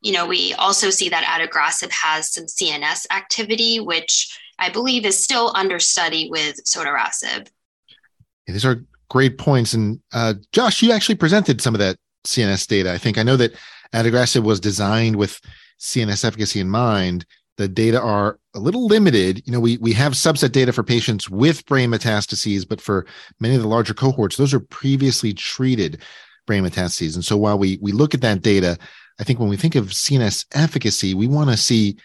You 0.00 0.12
know, 0.12 0.26
we 0.26 0.54
also 0.54 0.88
see 0.88 1.10
that 1.10 1.24
adagrasib 1.24 1.90
has 1.90 2.32
some 2.32 2.46
CNS 2.46 3.04
activity, 3.10 3.78
which 3.78 4.34
I 4.58 4.70
believe 4.70 5.04
is 5.04 5.22
still 5.22 5.52
under 5.54 5.78
study 5.80 6.30
with 6.30 6.64
sotorasib. 6.64 7.46
these 8.46 8.64
are 8.64 8.86
great 9.10 9.36
points. 9.36 9.74
And 9.74 10.00
uh, 10.14 10.32
Josh, 10.52 10.80
you 10.80 10.92
actually 10.92 11.16
presented 11.16 11.60
some 11.60 11.74
of 11.74 11.78
that 11.80 11.98
CNS 12.24 12.66
data. 12.66 12.90
I 12.90 12.96
think 12.96 13.18
I 13.18 13.22
know 13.22 13.36
that 13.36 13.52
adagrasib 13.94 14.42
was 14.42 14.60
designed 14.60 15.16
with 15.16 15.40
CNS 15.78 16.24
efficacy 16.24 16.60
in 16.60 16.68
mind. 16.68 17.26
The 17.56 17.68
data 17.68 18.00
are 18.00 18.38
a 18.54 18.58
little 18.58 18.86
limited. 18.86 19.42
You 19.46 19.52
know, 19.52 19.60
we 19.60 19.76
we 19.78 19.92
have 19.92 20.12
subset 20.12 20.52
data 20.52 20.72
for 20.72 20.82
patients 20.82 21.28
with 21.28 21.66
brain 21.66 21.90
metastases, 21.90 22.66
but 22.66 22.80
for 22.80 23.06
many 23.38 23.54
of 23.54 23.62
the 23.62 23.68
larger 23.68 23.94
cohorts, 23.94 24.36
those 24.36 24.54
are 24.54 24.60
previously 24.60 25.34
treated 25.34 26.00
brain 26.46 26.64
metastases. 26.64 27.14
And 27.14 27.24
so 27.24 27.36
while 27.36 27.58
we 27.58 27.78
we 27.82 27.92
look 27.92 28.14
at 28.14 28.22
that 28.22 28.42
data, 28.42 28.78
I 29.18 29.24
think 29.24 29.38
when 29.38 29.48
we 29.48 29.56
think 29.56 29.74
of 29.74 29.86
CNS 29.86 30.46
efficacy, 30.54 31.12
we 31.14 31.26
want 31.26 31.50
to 31.50 31.56
see 31.56 31.96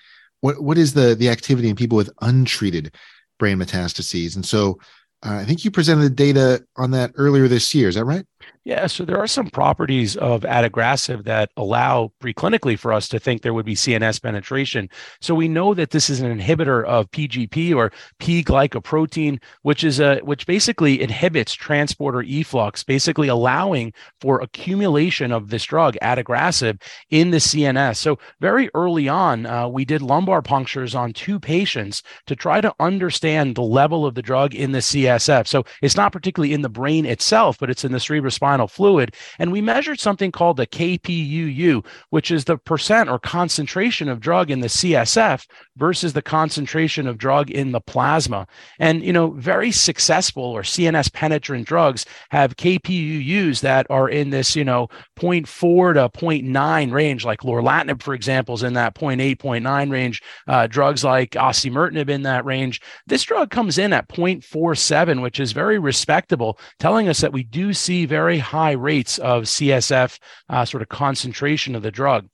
what 0.41 0.61
what 0.61 0.77
is 0.77 0.93
the 0.93 1.15
the 1.15 1.29
activity 1.29 1.69
in 1.69 1.75
people 1.75 1.95
with 1.95 2.09
untreated 2.21 2.93
brain 3.39 3.57
metastases. 3.57 4.35
And 4.35 4.45
so 4.45 4.79
uh, 5.23 5.35
I 5.35 5.45
think 5.45 5.65
you 5.65 5.71
presented 5.71 6.03
the 6.03 6.09
data 6.09 6.65
on 6.75 6.91
that 6.91 7.11
earlier 7.15 7.47
this 7.47 7.73
year. 7.73 7.89
Is 7.89 7.95
that 7.95 8.05
right? 8.05 8.25
Yeah, 8.63 8.87
so 8.87 9.05
there 9.05 9.19
are 9.19 9.27
some 9.27 9.51
properties 9.51 10.17
of 10.17 10.41
adagrasib 10.41 11.23
that 11.25 11.51
allow 11.55 12.11
preclinically 12.19 12.79
for 12.79 12.91
us 12.91 13.07
to 13.09 13.19
think 13.19 13.43
there 13.43 13.53
would 13.53 13.65
be 13.65 13.75
CNS 13.75 14.19
penetration. 14.19 14.89
So 15.21 15.35
we 15.35 15.47
know 15.47 15.75
that 15.75 15.91
this 15.91 16.09
is 16.09 16.19
an 16.19 16.39
inhibitor 16.39 16.83
of 16.83 17.11
PGP 17.11 17.75
or 17.75 17.91
P-glycoprotein, 18.17 19.39
which 19.61 19.83
is 19.83 19.99
a 19.99 20.17
which 20.21 20.47
basically 20.47 20.99
inhibits 20.99 21.53
transporter 21.53 22.23
efflux, 22.23 22.83
basically 22.83 23.27
allowing 23.27 23.93
for 24.19 24.41
accumulation 24.41 25.31
of 25.31 25.51
this 25.51 25.65
drug 25.65 25.95
adagrasib 26.01 26.81
in 27.11 27.29
the 27.29 27.37
CNS. 27.37 27.97
So 27.97 28.17
very 28.41 28.71
early 28.73 29.07
on, 29.07 29.45
uh, 29.45 29.67
we 29.67 29.85
did 29.85 30.01
lumbar 30.01 30.41
punctures 30.41 30.95
on 30.95 31.13
two 31.13 31.39
patients 31.39 32.01
to 32.25 32.35
try 32.35 32.61
to 32.61 32.73
understand 32.79 33.53
the 33.53 33.61
level 33.61 34.07
of 34.07 34.15
the 34.15 34.23
drug 34.23 34.55
in 34.55 34.71
the 34.71 34.79
CSF. 35.05 35.47
So 35.47 35.65
it's 35.81 35.95
not 35.95 36.11
particularly 36.11 36.53
in 36.53 36.61
the 36.61 36.69
brain 36.69 37.05
itself, 37.05 37.57
but 37.59 37.69
it's 37.69 37.83
in 37.83 37.91
the 37.91 37.97
cerebrospinal 37.97 38.69
fluid. 38.69 39.15
And 39.39 39.51
we 39.51 39.61
measured 39.61 39.99
something 39.99 40.31
called 40.31 40.57
the 40.57 40.67
KPUU, 40.67 41.85
which 42.09 42.31
is 42.31 42.45
the 42.45 42.57
percent 42.57 43.09
or 43.09 43.19
concentration 43.19 44.09
of 44.09 44.19
drug 44.19 44.51
in 44.51 44.59
the 44.59 44.67
CSF 44.67 45.45
versus 45.77 46.13
the 46.13 46.21
concentration 46.21 47.07
of 47.07 47.17
drug 47.17 47.51
in 47.51 47.71
the 47.71 47.81
plasma. 47.81 48.47
And, 48.79 49.03
you 49.03 49.13
know, 49.13 49.31
very 49.31 49.71
successful 49.71 50.43
or 50.43 50.61
CNS 50.61 51.11
penetrant 51.13 51.67
drugs 51.67 52.05
have 52.29 52.55
KPUUs 52.57 53.61
that 53.61 53.87
are 53.89 54.09
in 54.09 54.29
this, 54.29 54.55
you 54.55 54.63
know, 54.63 54.87
0.4 55.19 55.93
to 55.93 56.09
0.9 56.17 56.91
range, 56.91 57.25
like 57.25 57.41
lorlatinib, 57.41 58.01
for 58.01 58.13
example, 58.13 58.55
is 58.55 58.63
in 58.63 58.73
that 58.73 58.95
0.8, 58.95 59.37
0.9 59.37 59.91
range. 59.91 60.21
Uh, 60.47 60.67
drugs 60.67 61.03
like 61.03 61.31
osimertinib 61.31 62.09
in 62.09 62.23
that 62.23 62.45
range. 62.45 62.81
This 63.07 63.23
drug 63.23 63.49
comes 63.49 63.77
in 63.77 63.93
at 63.93 64.07
0.47, 64.09 64.94
which 65.21 65.39
is 65.39 65.51
very 65.51 65.79
respectable, 65.79 66.59
telling 66.79 67.07
us 67.07 67.21
that 67.21 67.33
we 67.33 67.43
do 67.43 67.73
see 67.73 68.05
very 68.05 68.39
high 68.39 68.71
rates 68.71 69.17
of 69.19 69.43
CSF 69.43 70.19
uh, 70.49 70.65
sort 70.65 70.81
of 70.81 70.89
concentration 70.89 71.75
of 71.75 71.83
the 71.83 71.91
drug. 71.91 72.27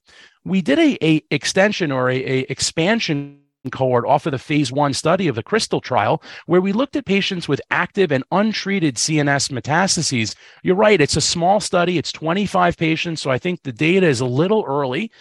We 0.43 0.61
did 0.61 0.79
a, 0.79 0.97
a 1.05 1.21
extension 1.31 1.91
or 1.91 2.09
a, 2.09 2.15
a 2.17 2.39
expansion 2.49 3.41
cohort 3.69 4.05
off 4.07 4.25
of 4.25 4.31
the 4.31 4.39
phase 4.39 4.71
one 4.71 4.93
study 4.93 5.27
of 5.27 5.35
the 5.35 5.43
KRYSTAL 5.43 5.83
trial 5.83 6.23
where 6.47 6.61
we 6.61 6.73
looked 6.73 6.95
at 6.95 7.05
patients 7.05 7.47
with 7.47 7.61
active 7.69 8.11
and 8.11 8.23
untreated 8.31 8.95
cns 8.95 9.51
metastases 9.51 10.35
you're 10.63 10.75
right 10.75 10.99
it's 10.99 11.15
a 11.15 11.21
small 11.21 11.59
study 11.59 11.99
it's 11.99 12.11
25 12.11 12.75
patients 12.75 13.21
so 13.21 13.29
i 13.29 13.37
think 13.37 13.61
the 13.61 13.71
data 13.71 14.07
is 14.07 14.19
a 14.19 14.25
little 14.25 14.63
early 14.67 15.11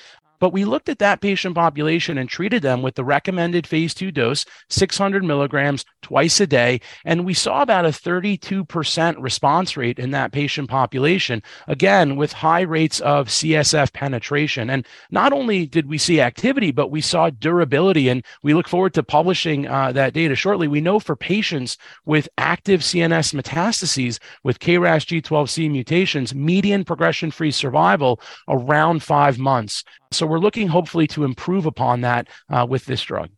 but 0.40 0.52
we 0.52 0.64
looked 0.64 0.88
at 0.88 0.98
that 0.98 1.20
patient 1.20 1.54
population 1.54 2.18
and 2.18 2.28
treated 2.28 2.62
them 2.62 2.82
with 2.82 2.96
the 2.96 3.04
recommended 3.04 3.66
phase 3.66 3.94
two 3.94 4.10
dose, 4.10 4.44
600 4.70 5.22
milligrams 5.22 5.84
twice 6.02 6.40
a 6.40 6.46
day. 6.46 6.80
And 7.04 7.24
we 7.24 7.34
saw 7.34 7.62
about 7.62 7.84
a 7.84 7.90
32% 7.90 9.16
response 9.18 9.76
rate 9.76 9.98
in 9.98 10.10
that 10.10 10.32
patient 10.32 10.68
population, 10.68 11.42
again, 11.68 12.16
with 12.16 12.32
high 12.32 12.62
rates 12.62 13.00
of 13.00 13.28
CSF 13.28 13.92
penetration. 13.92 14.70
And 14.70 14.86
not 15.10 15.32
only 15.32 15.66
did 15.66 15.86
we 15.86 15.98
see 15.98 16.20
activity, 16.20 16.72
but 16.72 16.90
we 16.90 17.00
saw 17.00 17.30
durability. 17.30 18.08
And 18.08 18.24
we 18.42 18.54
look 18.54 18.66
forward 18.66 18.94
to 18.94 19.02
publishing 19.02 19.68
uh, 19.68 19.92
that 19.92 20.14
data 20.14 20.34
shortly. 20.34 20.68
We 20.68 20.80
know 20.80 20.98
for 20.98 21.16
patients 21.16 21.76
with 22.06 22.28
active 22.38 22.80
CNS 22.80 23.34
metastases 23.34 24.18
with 24.42 24.58
KRAS 24.58 25.04
G12C 25.22 25.70
mutations, 25.70 26.34
median 26.34 26.84
progression 26.84 27.30
free 27.30 27.50
survival 27.50 28.20
around 28.48 29.02
five 29.02 29.38
months. 29.38 29.84
So 30.12 30.26
we're 30.30 30.38
looking 30.38 30.68
hopefully 30.68 31.06
to 31.08 31.24
improve 31.24 31.66
upon 31.66 32.02
that 32.02 32.28
uh, 32.48 32.64
with 32.68 32.84
this 32.84 33.02
drug. 33.02 33.30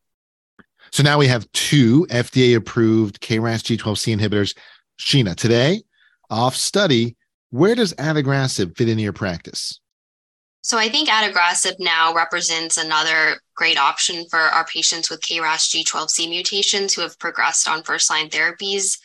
So 0.91 1.03
now 1.03 1.19
we 1.19 1.27
have 1.27 1.51
two 1.53 2.07
FDA 2.11 2.55
approved 2.55 3.21
KRAS 3.21 3.63
G12C 3.63 4.19
inhibitors. 4.19 4.55
Sheena, 5.01 5.35
today, 5.35 5.83
off 6.29 6.55
study, 6.55 7.17
where 7.51 7.75
does 7.75 7.95
adagrasib 7.95 8.77
fit 8.77 8.89
into 8.89 9.03
your 9.03 9.13
practice? 9.13 9.81
So 10.61 10.79
I 10.79 10.89
think 10.89 11.09
adagrasib 11.09 11.77
now 11.79 12.15
represents 12.15 12.77
another 12.77 13.41
great 13.57 13.79
option 13.79 14.27
for 14.31 14.39
our 14.39 14.67
patients 14.67 15.11
with 15.11 15.23
KRAS 15.23 15.75
G12C 15.75 16.29
mutations 16.29 16.95
who 16.95 17.01
have 17.01 17.19
progressed 17.19 17.69
on 17.69 17.83
first 17.83 18.11
line 18.11 18.29
therapies 18.29 18.99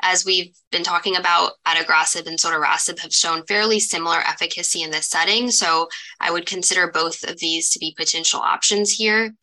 as 0.00 0.24
we've 0.24 0.54
been 0.70 0.84
talking 0.84 1.16
about, 1.16 1.52
adagrasib 1.66 2.26
and 2.26 2.38
sotorasib 2.38 2.98
have 3.00 3.12
shown 3.12 3.44
fairly 3.46 3.80
similar 3.80 4.18
efficacy 4.18 4.82
in 4.82 4.90
this 4.90 5.08
setting. 5.08 5.50
So 5.50 5.88
I 6.20 6.30
would 6.30 6.46
consider 6.46 6.90
both 6.90 7.24
of 7.24 7.38
these 7.38 7.70
to 7.70 7.78
be 7.78 7.94
potential 7.96 8.40
options 8.40 8.92
here. 8.92 9.34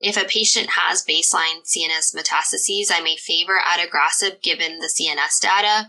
If 0.00 0.16
a 0.16 0.26
patient 0.26 0.68
has 0.70 1.04
baseline 1.04 1.62
CNS 1.64 2.14
metastases, 2.14 2.90
I 2.90 3.00
may 3.02 3.16
favor 3.16 3.58
adagrasib 3.64 4.42
given 4.42 4.80
the 4.80 4.88
CNS 4.88 5.40
data. 5.40 5.88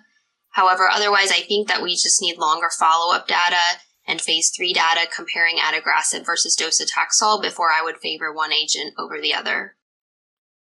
However, 0.52 0.88
otherwise, 0.88 1.32
I 1.32 1.42
think 1.42 1.68
that 1.68 1.82
we 1.82 1.92
just 1.92 2.22
need 2.22 2.38
longer 2.38 2.70
follow 2.78 3.14
up 3.14 3.28
data 3.28 3.80
and 4.08 4.22
phase 4.22 4.52
three 4.56 4.72
data 4.72 5.08
comparing 5.14 5.58
adagrasib 5.58 6.26
versus 6.26 6.56
docetaxel 6.56 7.42
before 7.42 7.72
I 7.72 7.82
would 7.84 7.98
favor 7.98 8.32
one 8.32 8.54
agent 8.54 8.94
over 9.00 9.20
the 9.20 9.34
other. 9.34 9.76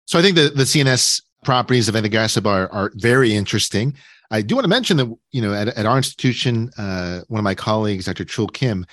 So 0.05 0.19
I 0.19 0.21
think 0.21 0.35
the, 0.35 0.49
the 0.49 0.63
CNS 0.63 1.21
properties 1.43 1.89
of 1.89 1.95
adagrasib 1.95 2.45
are, 2.45 2.71
are 2.71 2.91
very 2.95 3.33
interesting. 3.33 3.95
I 4.29 4.41
do 4.41 4.55
want 4.55 4.63
to 4.63 4.69
mention 4.69 4.97
that, 4.97 5.13
you 5.31 5.41
know, 5.41 5.53
at, 5.53 5.67
at 5.69 5.85
our 5.85 5.97
institution, 5.97 6.71
uh, 6.77 7.21
one 7.27 7.39
of 7.39 7.43
my 7.43 7.55
colleagues, 7.55 8.05
Dr. 8.05 8.23
Chul 8.25 8.51
Kim, 8.51 8.85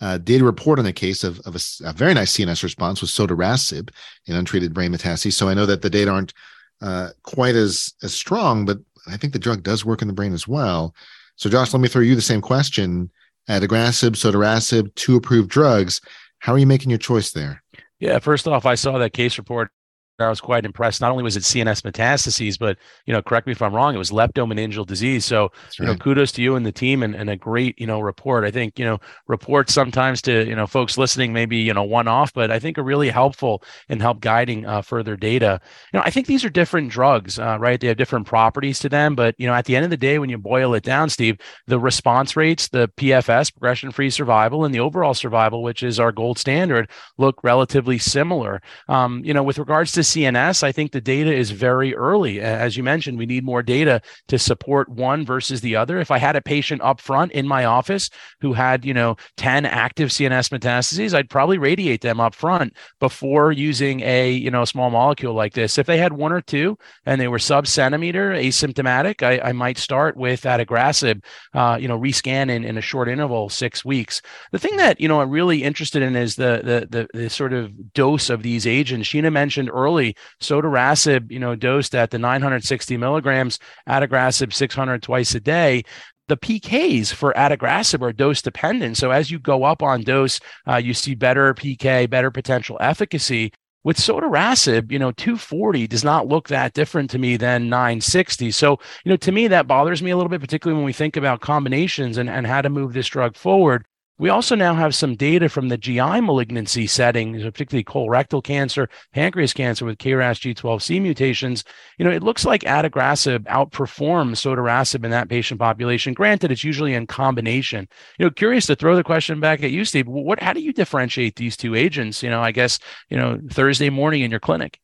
uh, 0.00 0.18
did 0.18 0.42
report 0.42 0.78
on 0.78 0.86
a 0.86 0.92
case 0.92 1.24
of, 1.24 1.40
of 1.40 1.54
a, 1.54 1.88
a, 1.88 1.92
very 1.92 2.14
nice 2.14 2.36
CNS 2.36 2.62
response 2.62 3.00
with 3.00 3.10
sotorasib 3.10 3.90
in 4.26 4.36
untreated 4.36 4.74
brain 4.74 4.92
metastases. 4.92 5.32
So 5.34 5.48
I 5.48 5.54
know 5.54 5.66
that 5.66 5.82
the 5.82 5.90
data 5.90 6.10
aren't 6.10 6.34
uh, 6.82 7.10
quite 7.22 7.54
as 7.54 7.94
as 8.02 8.12
strong, 8.12 8.66
but 8.66 8.78
I 9.06 9.16
think 9.16 9.32
the 9.32 9.38
drug 9.38 9.62
does 9.62 9.84
work 9.84 10.02
in 10.02 10.08
the 10.08 10.14
brain 10.14 10.34
as 10.34 10.46
well. 10.46 10.94
So 11.36 11.48
Josh, 11.48 11.72
let 11.72 11.80
me 11.80 11.88
throw 11.88 12.02
you 12.02 12.14
the 12.14 12.22
same 12.22 12.42
question. 12.42 13.10
Adagrasib, 13.48 14.12
sotorasib, 14.12 14.94
two 14.96 15.16
approved 15.16 15.48
drugs. 15.48 16.00
How 16.40 16.52
are 16.52 16.58
you 16.58 16.66
making 16.66 16.90
your 16.90 16.98
choice 16.98 17.32
there? 17.32 17.62
Yeah, 17.98 18.18
first 18.18 18.46
off, 18.46 18.66
I 18.66 18.74
saw 18.74 18.98
that 18.98 19.14
case 19.14 19.38
report 19.38 19.70
I 20.18 20.28
was 20.28 20.40
quite 20.40 20.64
impressed. 20.64 21.00
Not 21.00 21.10
only 21.10 21.22
was 21.22 21.36
it 21.36 21.42
CNS 21.42 21.82
metastases, 21.82 22.58
but 22.58 22.78
you 23.04 23.12
know, 23.12 23.20
correct 23.20 23.46
me 23.46 23.52
if 23.52 23.60
I'm 23.60 23.74
wrong, 23.74 23.94
it 23.94 23.98
was 23.98 24.10
leptomeningeal 24.10 24.86
disease. 24.86 25.26
So 25.26 25.52
you 25.78 25.84
know, 25.84 25.94
kudos 25.94 26.32
to 26.32 26.42
you 26.42 26.56
and 26.56 26.64
the 26.64 26.72
team, 26.72 27.02
and, 27.02 27.14
and 27.14 27.28
a 27.28 27.36
great 27.36 27.78
you 27.78 27.86
know 27.86 28.00
report. 28.00 28.44
I 28.44 28.50
think 28.50 28.78
you 28.78 28.84
know 28.84 28.98
reports 29.26 29.74
sometimes 29.74 30.22
to 30.22 30.46
you 30.46 30.56
know 30.56 30.66
folks 30.66 30.96
listening 30.96 31.32
maybe 31.32 31.58
you 31.58 31.74
know 31.74 31.82
one 31.82 32.08
off, 32.08 32.32
but 32.32 32.50
I 32.50 32.58
think 32.58 32.78
are 32.78 32.82
really 32.82 33.10
helpful 33.10 33.62
in 33.88 34.00
help 34.00 34.20
guiding 34.20 34.64
uh, 34.64 34.80
further 34.80 35.16
data. 35.16 35.60
You 35.92 35.98
know, 35.98 36.02
I 36.04 36.10
think 36.10 36.26
these 36.26 36.44
are 36.44 36.50
different 36.50 36.90
drugs, 36.90 37.38
uh, 37.38 37.58
right? 37.60 37.78
They 37.78 37.88
have 37.88 37.98
different 37.98 38.26
properties 38.26 38.78
to 38.80 38.88
them, 38.88 39.16
but 39.16 39.34
you 39.38 39.46
know, 39.46 39.54
at 39.54 39.66
the 39.66 39.76
end 39.76 39.84
of 39.84 39.90
the 39.90 39.96
day, 39.98 40.18
when 40.18 40.30
you 40.30 40.38
boil 40.38 40.72
it 40.74 40.82
down, 40.82 41.10
Steve, 41.10 41.38
the 41.66 41.78
response 41.78 42.36
rates, 42.36 42.68
the 42.68 42.88
PFS, 42.96 43.52
progression-free 43.52 44.10
survival, 44.10 44.64
and 44.64 44.74
the 44.74 44.80
overall 44.80 45.14
survival, 45.14 45.62
which 45.62 45.82
is 45.82 46.00
our 46.00 46.12
gold 46.12 46.38
standard, 46.38 46.88
look 47.18 47.44
relatively 47.44 47.98
similar. 47.98 48.62
Um, 48.88 49.22
you 49.22 49.34
know, 49.34 49.42
with 49.42 49.58
regards 49.58 49.92
to 49.92 50.05
CNS, 50.06 50.62
I 50.62 50.72
think 50.72 50.92
the 50.92 51.00
data 51.00 51.32
is 51.32 51.50
very 51.50 51.94
early. 51.94 52.40
As 52.40 52.76
you 52.76 52.82
mentioned, 52.82 53.18
we 53.18 53.26
need 53.26 53.44
more 53.44 53.62
data 53.62 54.00
to 54.28 54.38
support 54.38 54.88
one 54.88 55.24
versus 55.24 55.60
the 55.60 55.76
other. 55.76 55.98
If 55.98 56.10
I 56.10 56.18
had 56.18 56.36
a 56.36 56.42
patient 56.42 56.82
up 56.82 57.00
front 57.00 57.32
in 57.32 57.46
my 57.46 57.64
office 57.64 58.10
who 58.40 58.52
had, 58.52 58.84
you 58.84 58.94
know, 58.94 59.16
10 59.36 59.66
active 59.66 60.10
CNS 60.10 60.50
metastases, 60.56 61.14
I'd 61.14 61.30
probably 61.30 61.58
radiate 61.58 62.00
them 62.00 62.20
up 62.20 62.34
front 62.34 62.74
before 63.00 63.52
using 63.52 64.00
a, 64.00 64.30
you 64.30 64.50
know, 64.50 64.64
small 64.64 64.90
molecule 64.90 65.34
like 65.34 65.54
this. 65.54 65.78
If 65.78 65.86
they 65.86 65.98
had 65.98 66.12
one 66.12 66.32
or 66.32 66.40
two 66.40 66.78
and 67.04 67.20
they 67.20 67.28
were 67.28 67.38
sub 67.38 67.66
centimeter 67.66 68.30
asymptomatic, 68.32 69.22
I, 69.22 69.48
I 69.48 69.52
might 69.52 69.78
start 69.78 70.16
with 70.16 70.42
adagrasib, 70.42 71.24
uh, 71.54 71.78
you 71.80 71.88
know, 71.88 71.98
rescan 71.98 72.50
in, 72.50 72.64
in 72.64 72.78
a 72.78 72.82
short 72.82 73.08
interval, 73.08 73.48
six 73.48 73.84
weeks. 73.84 74.22
The 74.52 74.58
thing 74.58 74.76
that, 74.76 75.00
you 75.00 75.08
know, 75.08 75.20
I'm 75.20 75.30
really 75.30 75.62
interested 75.62 76.02
in 76.02 76.16
is 76.16 76.36
the, 76.36 76.60
the, 76.64 77.08
the, 77.12 77.18
the 77.18 77.30
sort 77.30 77.52
of 77.52 77.92
dose 77.92 78.30
of 78.30 78.42
these 78.42 78.66
agents. 78.66 79.08
Sheena 79.08 79.32
mentioned 79.32 79.70
early 79.96 80.16
sotorasib, 80.40 81.30
you 81.30 81.38
know, 81.38 81.54
dosed 81.54 81.94
at 81.94 82.10
the 82.10 82.18
960 82.18 82.96
milligrams, 82.96 83.58
adagrasib 83.88 84.52
600 84.52 85.02
twice 85.02 85.34
a 85.34 85.40
day 85.40 85.84
the 86.28 86.36
PKs 86.36 87.12
for 87.12 87.32
adagrasib 87.34 88.02
are 88.02 88.12
dose 88.12 88.42
dependent. 88.42 88.96
So 88.96 89.12
as 89.12 89.30
you 89.30 89.38
go 89.38 89.62
up 89.62 89.80
on 89.80 90.02
dose, 90.02 90.40
uh, 90.68 90.74
you 90.74 90.92
see 90.92 91.14
better 91.14 91.54
PK, 91.54 92.10
better 92.10 92.32
potential 92.32 92.76
efficacy. 92.80 93.52
With 93.84 93.96
sotorasib, 93.96 94.90
you 94.90 94.98
know, 94.98 95.12
240 95.12 95.86
does 95.86 96.02
not 96.02 96.26
look 96.26 96.48
that 96.48 96.74
different 96.74 97.10
to 97.10 97.20
me 97.20 97.36
than 97.36 97.68
960. 97.68 98.50
So, 98.50 98.80
you 99.04 99.10
know, 99.10 99.16
to 99.18 99.30
me, 99.30 99.46
that 99.46 99.68
bothers 99.68 100.02
me 100.02 100.10
a 100.10 100.16
little 100.16 100.28
bit, 100.28 100.40
particularly 100.40 100.76
when 100.76 100.84
we 100.84 100.92
think 100.92 101.16
about 101.16 101.42
combinations 101.42 102.18
and, 102.18 102.28
and 102.28 102.44
how 102.44 102.60
to 102.60 102.70
move 102.70 102.92
this 102.92 103.06
drug 103.06 103.36
forward. 103.36 103.84
We 104.18 104.30
also 104.30 104.54
now 104.54 104.74
have 104.74 104.94
some 104.94 105.14
data 105.14 105.48
from 105.48 105.68
the 105.68 105.76
GI 105.76 106.22
malignancy 106.22 106.86
setting, 106.86 107.34
particularly 107.34 107.84
colorectal 107.84 108.42
cancer, 108.42 108.88
pancreas 109.12 109.52
cancer 109.52 109.84
with 109.84 109.98
KRAS 109.98 110.54
G12C 110.54 111.02
mutations. 111.02 111.64
You 111.98 112.06
know, 112.06 112.10
it 112.10 112.22
looks 112.22 112.46
like 112.46 112.62
adagrasib 112.62 113.40
outperforms 113.44 114.36
sotorasib 114.36 115.04
in 115.04 115.10
that 115.10 115.28
patient 115.28 115.60
population. 115.60 116.14
Granted, 116.14 116.50
it's 116.50 116.64
usually 116.64 116.94
in 116.94 117.06
combination. 117.06 117.86
You 118.18 118.26
know, 118.26 118.30
curious 118.30 118.66
to 118.66 118.76
throw 118.76 118.96
the 118.96 119.04
question 119.04 119.38
back 119.38 119.62
at 119.62 119.70
you, 119.70 119.84
Steve. 119.84 120.08
What, 120.08 120.42
how 120.42 120.54
do 120.54 120.60
you 120.60 120.72
differentiate 120.72 121.36
these 121.36 121.56
two 121.56 121.74
agents? 121.74 122.22
You 122.22 122.30
know, 122.30 122.40
I 122.40 122.52
guess 122.52 122.78
you 123.10 123.18
know 123.18 123.38
Thursday 123.50 123.90
morning 123.90 124.22
in 124.22 124.30
your 124.30 124.40
clinic. 124.40 124.80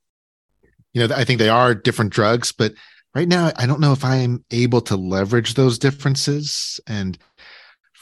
You 0.93 1.09
know, 1.09 1.15
I 1.15 1.25
think 1.25 1.39
they 1.39 1.49
are 1.49 1.75
different 1.75 2.13
drugs, 2.13 2.53
but 2.53 2.75
right 3.15 3.29
now 3.29 3.51
I 3.57 3.65
don't 3.67 3.81
know 3.81 3.93
if 3.93 4.05
I'm 4.05 4.45
able 4.51 4.83
to 4.83 4.97
leverage 4.97 5.55
those 5.55 5.79
differences 5.79 6.81
and 6.87 7.17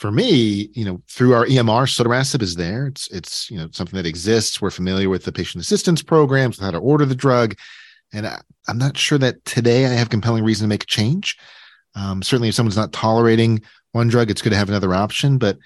for 0.01 0.11
me, 0.11 0.71
you 0.73 0.83
know, 0.83 1.03
through 1.11 1.35
our 1.35 1.45
EMR, 1.45 1.85
sotorasib 1.85 2.41
is 2.41 2.57
there. 2.57 2.87
It's 2.87 3.07
it's 3.11 3.51
you 3.51 3.59
know 3.59 3.69
something 3.71 3.99
that 3.99 4.09
exists. 4.09 4.61
We're 4.61 4.71
familiar 4.71 5.11
with 5.11 5.25
the 5.25 5.33
patient 5.33 5.63
assistance 5.63 6.03
programs, 6.03 6.59
how 6.59 6.71
to 6.71 6.79
order 6.79 7.05
the 7.05 7.15
drug, 7.15 7.55
and 8.11 8.27
I, 8.27 8.41
am 8.67 8.79
not 8.79 8.97
sure 8.97 9.19
that 9.19 9.45
today 9.45 9.85
I 9.85 9.91
have 9.91 10.09
compelling 10.09 10.43
reason 10.43 10.65
to 10.65 10.71
make 10.71 10.85
a 10.85 10.87
change. 10.87 11.37
Um, 11.95 12.23
certainly, 12.23 12.49
if 12.49 12.55
someone's 12.55 12.79
not 12.79 12.95
tolerating 12.95 13.61
one 13.93 14.09
drug, 14.09 14.31
it's 14.31 14.41
good 14.41 14.51
to 14.51 14.57
have 14.57 14.71
another 14.71 14.95
option. 14.95 15.37
But 15.37 15.59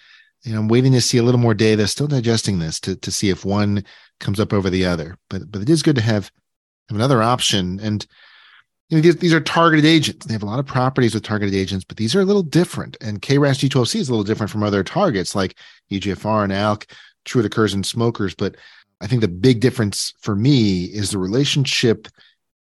you 0.43 0.53
know, 0.53 0.59
I'm 0.59 0.69
waiting 0.69 0.93
to 0.95 1.01
see 1.01 1.19
a 1.19 1.23
little 1.23 1.41
more 1.41 1.55
data, 1.55 1.87
still 1.87 2.09
digesting 2.09 2.59
this 2.59 2.81
to 2.81 2.97
to 2.97 3.13
see 3.13 3.31
if 3.31 3.45
one 3.45 3.85
comes 4.19 4.41
up 4.41 4.53
over 4.53 4.69
the 4.69 4.85
other. 4.85 5.17
But 5.31 5.49
but 5.49 5.63
it 5.63 5.71
is 5.71 5.85
good 5.85 5.95
to 5.95 6.03
have 6.03 6.33
have 6.89 6.97
another 6.97 7.23
option 7.23 7.79
and 7.79 8.05
you 8.89 8.99
know, 8.99 9.03
these, 9.03 9.17
these 9.17 9.33
are 9.33 9.41
targeted 9.41 9.85
agents. 9.85 10.27
They 10.27 10.35
have 10.35 10.43
a 10.43 10.47
lot 10.47 10.59
of 10.59 10.67
properties 10.67 11.15
with 11.15 11.23
targeted 11.23 11.55
agents, 11.55 11.85
but 11.85 11.97
these 11.97 12.15
are 12.15 12.21
a 12.21 12.25
little 12.25 12.43
different. 12.43 12.97
And 13.01 13.23
KRAS 13.23 13.69
G12C 13.69 14.01
is 14.01 14.09
a 14.09 14.13
little 14.13 14.25
different 14.25 14.51
from 14.51 14.63
other 14.63 14.85
targets 14.85 15.35
like 15.35 15.57
EGFR 15.91 16.45
and 16.45 16.53
ALK. 16.53 16.91
True, 17.25 17.41
it 17.41 17.47
occurs 17.47 17.73
in 17.73 17.83
smokers, 17.83 18.35
but 18.35 18.57
I 19.01 19.07
think 19.07 19.23
the 19.23 19.29
big 19.29 19.61
difference 19.61 20.13
for 20.21 20.37
me 20.37 20.85
is 20.85 21.11
the 21.11 21.19
relationship 21.19 22.09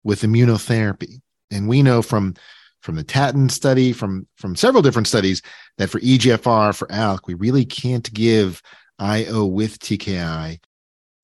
with 0.03 0.21
immunotherapy. 0.21 1.21
And 1.51 1.67
we 1.67 1.83
know 1.83 2.01
from 2.01 2.35
from 2.81 2.95
the 2.95 3.03
Tatton 3.03 3.49
study, 3.49 3.93
from 3.93 4.27
from 4.37 4.55
several 4.55 4.81
different 4.81 5.07
studies, 5.07 5.41
that 5.77 5.89
for 5.89 5.99
EGFR, 5.99 6.75
for 6.75 6.87
ALK, 6.87 7.27
we 7.27 7.33
really 7.33 7.65
can't 7.65 8.11
give 8.13 8.61
IO 8.99 9.45
with 9.45 9.79
TKI. 9.79 10.59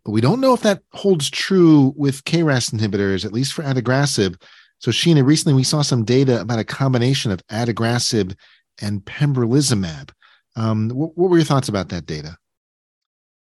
But 0.05 0.11
we 0.11 0.21
don't 0.21 0.39
know 0.39 0.53
if 0.53 0.61
that 0.61 0.81
holds 0.93 1.29
true 1.29 1.93
with 1.97 2.23
KRAS 2.23 2.73
inhibitors, 2.73 3.25
at 3.25 3.33
least 3.33 3.53
for 3.53 3.63
adagrasib, 3.63 4.41
so, 4.79 4.91
Sheena, 4.91 5.25
recently 5.25 5.53
we 5.53 5.63
saw 5.63 5.81
some 5.81 6.05
data 6.05 6.39
about 6.39 6.59
a 6.59 6.63
combination 6.63 7.31
of 7.31 7.45
adagrasib 7.47 8.35
and 8.81 9.03
pembrolizumab. 9.03 10.09
Um, 10.55 10.89
what, 10.89 11.17
what 11.17 11.29
were 11.29 11.37
your 11.37 11.45
thoughts 11.45 11.69
about 11.69 11.89
that 11.89 12.05
data? 12.05 12.37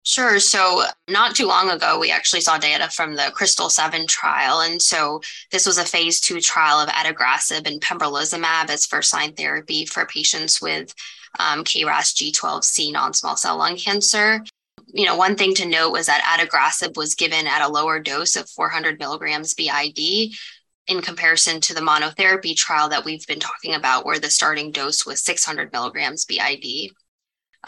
Sure. 0.02 0.38
So, 0.38 0.84
not 1.08 1.34
too 1.34 1.46
long 1.46 1.68
ago, 1.68 1.98
we 1.98 2.10
actually 2.10 2.40
saw 2.40 2.58
data 2.58 2.88
from 2.88 3.16
the 3.16 3.32
KRYSTAL 3.34 3.70
7 3.70 4.06
trial. 4.06 4.60
And 4.60 4.80
so, 4.80 5.20
this 5.50 5.66
was 5.66 5.78
a 5.78 5.84
phase 5.84 6.20
two 6.20 6.40
trial 6.40 6.78
of 6.78 6.88
adagrasib 6.88 7.66
and 7.66 7.80
pembrolizumab 7.80 8.70
as 8.70 8.86
first 8.86 9.12
line 9.12 9.34
therapy 9.34 9.84
for 9.84 10.06
patients 10.06 10.62
with 10.62 10.94
um, 11.38 11.64
KRAS 11.64 12.14
G12C 12.14 12.92
non 12.92 13.14
small 13.14 13.36
cell 13.36 13.58
lung 13.58 13.76
cancer. 13.76 14.42
You 14.86 15.04
know, 15.04 15.16
one 15.16 15.34
thing 15.34 15.54
to 15.56 15.66
note 15.66 15.90
was 15.90 16.06
that 16.06 16.22
adagrasib 16.22 16.96
was 16.96 17.16
given 17.16 17.46
at 17.48 17.66
a 17.66 17.68
lower 17.68 17.98
dose 17.98 18.36
of 18.36 18.48
400 18.48 19.00
milligrams 19.00 19.54
BID, 19.54 20.32
in 20.86 21.00
comparison 21.02 21.60
to 21.62 21.74
the 21.74 21.80
monotherapy 21.80 22.54
trial 22.56 22.88
that 22.88 23.04
we've 23.04 23.26
been 23.26 23.40
talking 23.40 23.74
about, 23.74 24.04
where 24.06 24.18
the 24.18 24.30
starting 24.30 24.70
dose 24.70 25.04
was 25.04 25.20
600 25.22 25.72
milligrams 25.72 26.24
BID. 26.24 26.92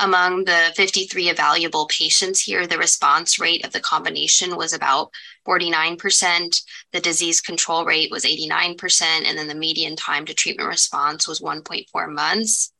Among 0.00 0.44
the 0.44 0.72
53 0.76 1.28
evaluable 1.32 1.88
patients 1.88 2.40
here, 2.40 2.68
the 2.68 2.78
response 2.78 3.40
rate 3.40 3.64
of 3.64 3.72
the 3.72 3.80
combination 3.80 4.56
was 4.56 4.72
about 4.72 5.10
49%. 5.46 6.62
The 6.92 7.00
disease 7.00 7.40
control 7.40 7.84
rate 7.84 8.10
was 8.10 8.24
89%, 8.24 9.02
and 9.02 9.36
then 9.36 9.48
the 9.48 9.56
median 9.56 9.96
time 9.96 10.24
to 10.26 10.34
treatment 10.34 10.68
response 10.68 11.26
was 11.26 11.40
1.4 11.40 12.12
months. 12.12 12.72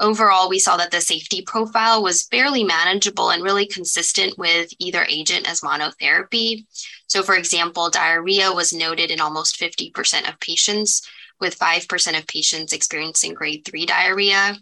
Overall, 0.00 0.48
we 0.48 0.60
saw 0.60 0.76
that 0.76 0.92
the 0.92 1.00
safety 1.00 1.42
profile 1.42 2.02
was 2.02 2.22
fairly 2.24 2.62
manageable 2.62 3.30
and 3.30 3.42
really 3.42 3.66
consistent 3.66 4.38
with 4.38 4.70
either 4.78 5.04
agent 5.08 5.50
as 5.50 5.60
monotherapy. 5.60 6.66
So, 7.08 7.22
for 7.22 7.34
example, 7.34 7.90
diarrhea 7.90 8.52
was 8.52 8.72
noted 8.72 9.10
in 9.10 9.20
almost 9.20 9.58
50% 9.58 10.28
of 10.28 10.38
patients, 10.38 11.02
with 11.40 11.58
5% 11.58 12.18
of 12.18 12.26
patients 12.28 12.72
experiencing 12.72 13.34
grade 13.34 13.64
3 13.64 13.86
diarrhea. 13.86 14.56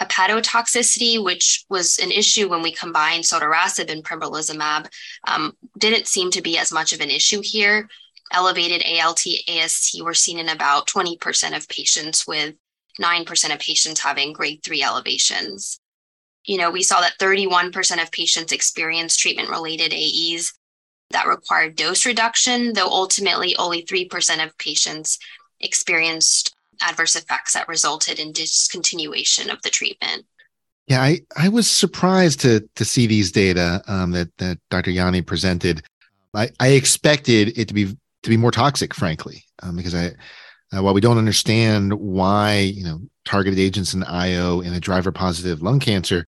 Hepatotoxicity, 0.00 1.22
which 1.22 1.64
was 1.68 1.98
an 1.98 2.10
issue 2.10 2.48
when 2.48 2.62
we 2.62 2.72
combined 2.72 3.24
sotorasib 3.24 3.90
and 3.90 4.04
pembrolizumab, 4.04 4.88
um, 5.26 5.56
didn't 5.78 6.06
seem 6.06 6.30
to 6.30 6.42
be 6.42 6.58
as 6.58 6.72
much 6.72 6.92
of 6.92 7.00
an 7.00 7.10
issue 7.10 7.40
here. 7.42 7.88
Elevated 8.32 8.82
ALT, 8.86 9.24
AST 9.48 10.00
were 10.02 10.14
seen 10.14 10.38
in 10.38 10.48
about 10.48 10.88
20% 10.88 11.56
of 11.56 11.68
patients, 11.68 12.26
with 12.26 12.54
9% 13.00 13.52
of 13.52 13.58
patients 13.58 14.00
having 14.00 14.32
grade 14.32 14.60
3 14.64 14.82
elevations. 14.82 15.80
You 16.44 16.58
know, 16.58 16.70
we 16.70 16.82
saw 16.82 17.00
that 17.00 17.18
31% 17.18 18.02
of 18.02 18.12
patients 18.12 18.52
experienced 18.52 19.18
treatment 19.18 19.48
related 19.48 19.92
AEs 19.92 20.52
that 21.10 21.26
required 21.26 21.76
dose 21.76 22.04
reduction, 22.06 22.74
though 22.74 22.88
ultimately 22.88 23.56
only 23.56 23.82
3% 23.82 24.44
of 24.44 24.56
patients 24.58 25.18
experienced 25.60 26.54
adverse 26.82 27.16
effects 27.16 27.54
that 27.54 27.68
resulted 27.68 28.18
in 28.18 28.32
discontinuation 28.32 29.52
of 29.52 29.62
the 29.62 29.70
treatment. 29.70 30.26
Yeah, 30.86 31.02
I, 31.02 31.20
I 31.36 31.48
was 31.48 31.70
surprised 31.70 32.40
to 32.40 32.68
to 32.74 32.84
see 32.84 33.06
these 33.06 33.32
data 33.32 33.82
um, 33.86 34.10
that 34.10 34.36
that 34.36 34.58
Dr. 34.70 34.90
Jänne 34.90 35.26
presented. 35.26 35.82
I, 36.34 36.50
I 36.60 36.68
expected 36.68 37.56
it 37.56 37.68
to 37.68 37.74
be 37.74 37.96
to 38.22 38.30
be 38.30 38.36
more 38.36 38.50
toxic, 38.50 38.92
frankly, 38.92 39.44
um, 39.62 39.76
because 39.76 39.94
I 39.94 40.12
uh, 40.76 40.82
while 40.82 40.94
we 40.94 41.00
don't 41.00 41.18
understand 41.18 41.94
why 41.94 42.58
you 42.58 42.84
know 42.84 43.00
targeted 43.24 43.58
agents 43.58 43.94
in 43.94 44.02
IO 44.04 44.60
in 44.60 44.72
a 44.72 44.80
driver 44.80 45.12
positive 45.12 45.62
lung 45.62 45.80
cancer 45.80 46.26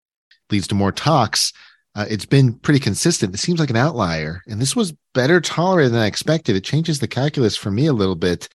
leads 0.50 0.68
to 0.68 0.74
more 0.74 0.92
tox, 0.92 1.52
uh, 1.94 2.06
it's 2.08 2.26
been 2.26 2.54
pretty 2.54 2.80
consistent. 2.80 3.34
It 3.34 3.38
seems 3.38 3.58
like 3.58 3.70
an 3.70 3.76
outlier, 3.76 4.42
and 4.46 4.60
this 4.60 4.76
was 4.76 4.94
better 5.14 5.40
tolerated 5.40 5.92
than 5.92 6.00
I 6.00 6.06
expected. 6.06 6.56
It 6.56 6.64
changes 6.64 6.98
the 6.98 7.08
calculus 7.08 7.56
for 7.56 7.70
me 7.70 7.86
a 7.86 7.92
little 7.92 8.14
bit. 8.14 8.48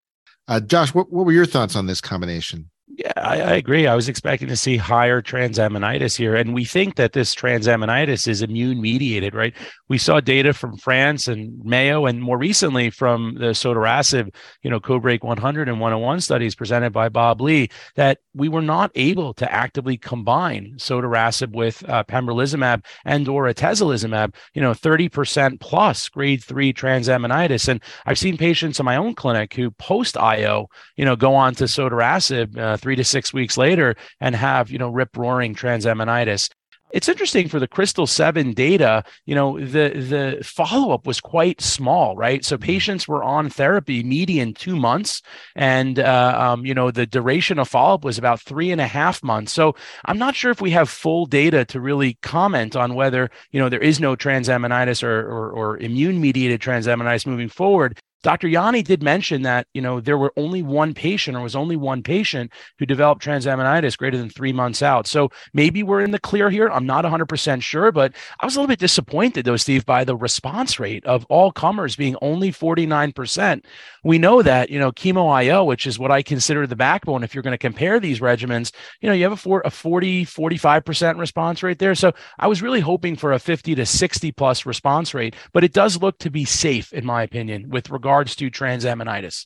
Uh, 0.48 0.60
Josh, 0.60 0.94
what, 0.94 1.12
what 1.12 1.26
were 1.26 1.32
your 1.32 1.46
thoughts 1.46 1.76
on 1.76 1.86
this 1.86 2.02
combination? 2.02 2.70
Yeah, 3.00 3.14
I, 3.16 3.40
I, 3.40 3.54
agree. 3.54 3.88
I 3.88 3.96
was 3.96 4.10
expecting 4.10 4.50
to 4.50 4.58
see 4.58 4.76
higher 4.76 5.22
transaminitis 5.22 6.18
here. 6.18 6.36
And 6.36 6.54
we 6.54 6.66
think 6.66 6.98
that 6.98 7.14
this 7.14 7.34
transaminitis 7.34 8.28
is 8.28 8.42
immune 8.42 8.82
mediated, 8.82 9.34
right? 9.34 9.56
We 9.88 9.98
saw 9.98 10.20
data 10.20 10.54
from 10.54 10.76
France 10.76 11.30
and 11.30 11.64
Mayo, 11.64 12.08
and 12.08 12.22
more 12.22 12.38
recently 12.38 12.90
from 12.90 13.36
the 13.36 13.52
sotorasib, 13.52 14.36
you 14.64 14.70
know, 14.70 14.82
CodeBreaK 14.82 15.24
100 15.24 15.70
and 15.70 15.80
101 15.80 16.20
studies 16.20 16.56
presented 16.56 16.92
by 16.92 17.08
Bob 17.08 17.40
Li, 17.40 17.70
that 17.96 18.18
we 18.34 18.50
were 18.50 18.62
not 18.62 18.92
able 18.96 19.34
to 19.36 19.50
actively 19.50 19.96
combine 19.96 20.74
sotorasib 20.76 21.54
with 21.54 21.88
uh, 21.88 22.04
pembrolizumab 22.04 22.84
and 23.06 23.30
or 23.30 23.46
atezolizumab, 23.46 24.36
you 24.54 24.62
know, 24.62 24.72
30% 24.72 25.62
plus 25.62 26.10
grade 26.10 26.44
three 26.44 26.74
transaminitis. 26.74 27.70
And 27.70 27.82
I've 28.06 28.20
seen 28.20 28.36
patients 28.36 28.78
in 28.78 28.86
my 28.86 28.98
own 28.98 29.16
clinic 29.16 29.54
who 29.54 29.72
post 29.72 30.18
IO, 30.18 30.68
you 30.98 31.06
know, 31.06 31.16
go 31.16 31.34
on 31.34 31.56
to 31.56 31.64
sotorasib 31.64 32.58
uh, 32.58 32.76
three 32.90 32.96
to 32.96 33.04
six 33.04 33.32
weeks 33.32 33.56
later 33.56 33.96
and 34.20 34.36
have, 34.36 34.72
you 34.72 34.80
know, 34.80 34.90
rip 34.90 35.16
roaring 35.16 35.54
transaminitis. 35.54 36.50
it's 36.92 37.08
interesting 37.08 37.48
for 37.48 37.60
the 37.60 37.68
KRYSTAL 37.68 38.10
7 38.10 38.52
data, 38.54 39.04
you 39.28 39.36
know, 39.36 39.60
the 39.60 39.90
the 40.14 40.44
follow-up 40.44 41.06
was 41.06 41.22
quite 41.22 41.62
small, 41.62 42.16
right? 42.16 42.44
So 42.44 42.56
mm-hmm. 42.56 42.66
patients 42.66 43.08
were 43.08 43.24
on 43.24 43.52
therapy 43.52 44.02
median 44.02 44.56
two 44.56 44.76
months, 44.76 45.22
and 45.56 46.00
uh, 46.00 46.34
um, 46.36 46.66
you 46.66 46.74
know, 46.74 46.90
the 46.90 47.06
duration 47.06 47.60
of 47.60 47.68
follow-up 47.68 48.04
was 48.04 48.18
about 48.18 48.42
three 48.42 48.72
and 48.72 48.82
a 48.82 48.88
half 48.88 49.22
months. 49.22 49.54
So 49.54 49.76
I'm 50.06 50.18
not 50.18 50.36
sure 50.36 50.50
if 50.50 50.62
we 50.62 50.72
have 50.72 50.90
full 50.90 51.28
data 51.28 51.64
to 51.66 51.80
really 51.80 52.18
comment 52.24 52.76
on 52.76 52.96
whether, 52.96 53.30
you 53.52 53.60
know, 53.60 53.70
there 53.70 53.84
is 53.84 54.00
no 54.00 54.16
transaminitis 54.16 55.04
or, 55.04 55.30
or, 55.30 55.52
or 55.52 55.78
immune-mediated 55.78 56.60
transaminitis 56.60 57.28
moving 57.28 57.50
forward. 57.50 58.00
Dr. 58.22 58.50
Jänne 58.50 58.84
did 58.84 59.02
mention 59.02 59.44
that, 59.44 59.68
you 59.74 59.82
know, 59.82 60.02
there 60.02 60.18
were 60.18 60.34
only 60.36 60.62
one 60.62 60.94
patient 60.94 61.38
or 61.38 61.42
was 61.42 61.56
only 61.56 61.78
one 61.78 62.04
patient 62.04 62.52
who 62.78 62.86
developed 62.86 63.24
transaminitis 63.24 63.98
greater 63.98 64.18
than 64.18 64.30
three 64.30 64.52
months 64.52 64.82
out. 64.82 65.08
So 65.08 65.30
maybe 65.54 65.84
we're 65.84 66.02
in 66.02 66.12
the 66.12 66.20
clear 66.20 66.50
here. 66.50 66.68
I'm 66.68 66.86
not 66.86 67.06
100% 67.06 67.62
sure, 67.62 67.94
but 67.94 68.14
I 68.42 68.46
was 68.46 68.56
a 68.56 68.60
little 68.60 68.68
bit 68.68 68.80
disappointed, 68.80 69.46
though, 69.46 69.56
Steve, 69.56 69.86
by 69.86 70.04
the 70.04 70.18
response 70.18 70.80
rate 70.80 71.06
of 71.06 71.26
all 71.30 71.52
comers 71.52 71.96
being 71.96 72.18
only 72.22 72.52
49%. 72.52 73.64
We 74.04 74.18
know 74.18 74.42
that, 74.42 74.70
you 74.70 74.80
know, 74.80 74.92
chemo 74.92 75.32
IO, 75.32 75.64
which 75.64 75.88
is 75.88 75.98
what 75.98 76.12
I 76.12 76.22
consider 76.22 76.68
the 76.68 76.76
backbone, 76.76 77.24
if 77.24 77.34
you're 77.34 77.44
going 77.44 77.54
to 77.54 77.58
compare 77.58 78.02
these 78.02 78.20
regimens, 78.20 78.74
you 79.00 79.08
know, 79.08 79.14
you 79.14 79.24
have 79.24 79.32
a, 79.32 79.38
four, 79.38 79.62
a 79.64 79.70
40, 79.70 80.26
45% 80.26 81.20
response 81.20 81.64
rate 81.64 81.80
there. 81.80 81.96
So 81.96 82.12
I 82.38 82.48
was 82.48 82.62
really 82.62 82.82
hoping 82.82 83.16
for 83.16 83.32
a 83.32 83.40
50 83.40 83.76
to 83.76 83.86
60 83.86 84.32
plus 84.34 84.66
response 84.66 85.14
rate, 85.14 85.36
but 85.54 85.64
it 85.64 85.72
does 85.72 86.02
look 86.02 86.18
to 86.20 86.30
be 86.30 86.44
safe, 86.44 86.92
in 86.92 87.06
my 87.06 87.24
opinion, 87.24 87.70
with 87.70 87.90
regard 87.90 88.09
regards 88.10 88.36
to 88.36 88.50
transaminitis? 88.50 89.46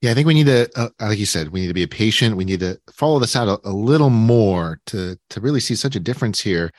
Yeah, 0.00 0.12
I 0.12 0.14
think 0.14 0.26
we 0.26 0.34
need 0.34 0.46
to, 0.46 0.68
uh, 0.76 0.90
like 1.00 1.18
you 1.18 1.26
said, 1.26 1.48
we 1.48 1.60
need 1.60 1.68
to 1.68 1.74
be 1.74 1.82
a 1.82 1.88
patient. 1.88 2.36
We 2.36 2.44
need 2.44 2.60
to 2.60 2.78
follow 2.92 3.18
this 3.18 3.34
out 3.34 3.48
a, 3.48 3.68
a 3.68 3.72
little 3.72 4.10
more 4.10 4.78
to 4.86 5.18
to 5.30 5.40
really 5.40 5.60
see 5.60 5.74
such 5.74 5.96
a 5.96 6.00
difference 6.00 6.38
here. 6.38 6.70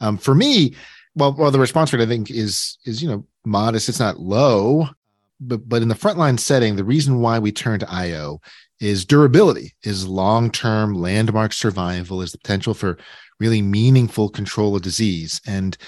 Um, 0.00 0.18
for 0.18 0.34
me, 0.34 0.74
well, 1.14 1.34
well, 1.38 1.50
the 1.50 1.58
response 1.58 1.92
rate 1.92 2.02
I 2.02 2.06
think 2.06 2.30
is 2.30 2.76
is 2.84 3.02
you 3.02 3.08
know 3.08 3.24
modest. 3.46 3.88
It's 3.88 4.00
not 4.00 4.20
low, 4.20 4.88
but 5.40 5.66
but 5.68 5.80
in 5.80 5.88
the 5.88 5.94
frontline 5.94 6.38
setting, 6.38 6.76
the 6.76 6.84
reason 6.84 7.20
why 7.20 7.38
we 7.38 7.50
turn 7.50 7.78
to 7.80 7.90
IO 7.90 8.40
is 8.78 9.06
durability, 9.06 9.72
is 9.82 10.06
long 10.06 10.50
term 10.50 10.94
landmark 10.94 11.54
survival, 11.54 12.20
is 12.20 12.32
the 12.32 12.38
potential 12.38 12.74
for 12.74 12.98
really 13.40 13.62
meaningful 13.62 14.28
control 14.28 14.76
of 14.76 14.82
disease. 14.82 15.40
And 15.46 15.78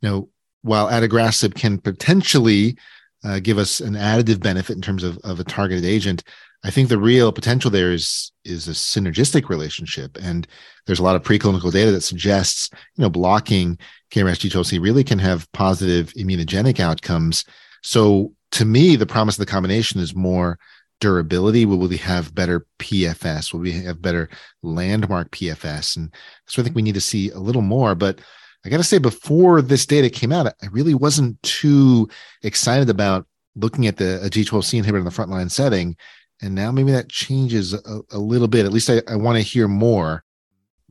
you 0.00 0.08
know, 0.08 0.28
while 0.62 0.88
adagrasib 0.88 1.54
can 1.54 1.78
potentially 1.78 2.78
uh, 3.24 3.40
give 3.40 3.58
us 3.58 3.80
an 3.80 3.94
additive 3.94 4.40
benefit 4.40 4.76
in 4.76 4.82
terms 4.82 5.04
of, 5.04 5.18
of 5.18 5.40
a 5.40 5.44
targeted 5.44 5.84
agent. 5.84 6.22
I 6.62 6.70
think 6.70 6.88
the 6.88 6.98
real 6.98 7.32
potential 7.32 7.70
there 7.70 7.92
is 7.92 8.32
is 8.44 8.68
a 8.68 8.72
synergistic 8.72 9.48
relationship, 9.48 10.18
and 10.20 10.46
there's 10.86 10.98
a 10.98 11.02
lot 11.02 11.16
of 11.16 11.22
preclinical 11.22 11.72
data 11.72 11.90
that 11.92 12.02
suggests 12.02 12.70
you 12.96 13.02
know 13.02 13.10
blocking 13.10 13.78
KRAS 14.10 14.40
G12C 14.40 14.80
really 14.80 15.04
can 15.04 15.18
have 15.18 15.50
positive 15.52 16.12
immunogenic 16.14 16.78
outcomes. 16.80 17.44
So 17.82 18.34
to 18.52 18.64
me, 18.64 18.96
the 18.96 19.06
promise 19.06 19.36
of 19.36 19.40
the 19.40 19.50
combination 19.50 20.00
is 20.00 20.14
more 20.14 20.58
durability. 21.00 21.64
Will 21.64 21.78
we 21.78 21.96
have 21.96 22.34
better 22.34 22.66
PFS? 22.78 23.52
Will 23.52 23.60
we 23.60 23.72
have 23.72 24.02
better 24.02 24.28
landmark 24.62 25.30
PFS? 25.30 25.96
And 25.96 26.14
so 26.46 26.60
I 26.60 26.64
think 26.64 26.76
we 26.76 26.82
need 26.82 26.94
to 26.94 27.00
see 27.00 27.30
a 27.30 27.38
little 27.38 27.62
more. 27.62 27.94
But 27.94 28.20
I 28.64 28.68
got 28.68 28.76
to 28.76 28.84
say, 28.84 28.98
before 28.98 29.62
this 29.62 29.86
data 29.86 30.10
came 30.10 30.32
out, 30.32 30.46
I 30.46 30.66
really 30.70 30.94
wasn't 30.94 31.42
too 31.42 32.08
excited 32.42 32.90
about 32.90 33.26
looking 33.56 33.86
at 33.86 33.96
the 33.96 34.20
G12C 34.24 34.82
inhibitor 34.82 34.98
in 34.98 35.04
the 35.04 35.10
frontline 35.10 35.50
setting. 35.50 35.96
And 36.42 36.54
now 36.54 36.70
maybe 36.70 36.92
that 36.92 37.08
changes 37.08 37.74
a, 37.74 38.00
a 38.10 38.18
little 38.18 38.48
bit. 38.48 38.66
At 38.66 38.72
least 38.72 38.90
I, 38.90 39.02
I 39.08 39.16
want 39.16 39.36
to 39.36 39.42
hear 39.42 39.68
more. 39.68 40.24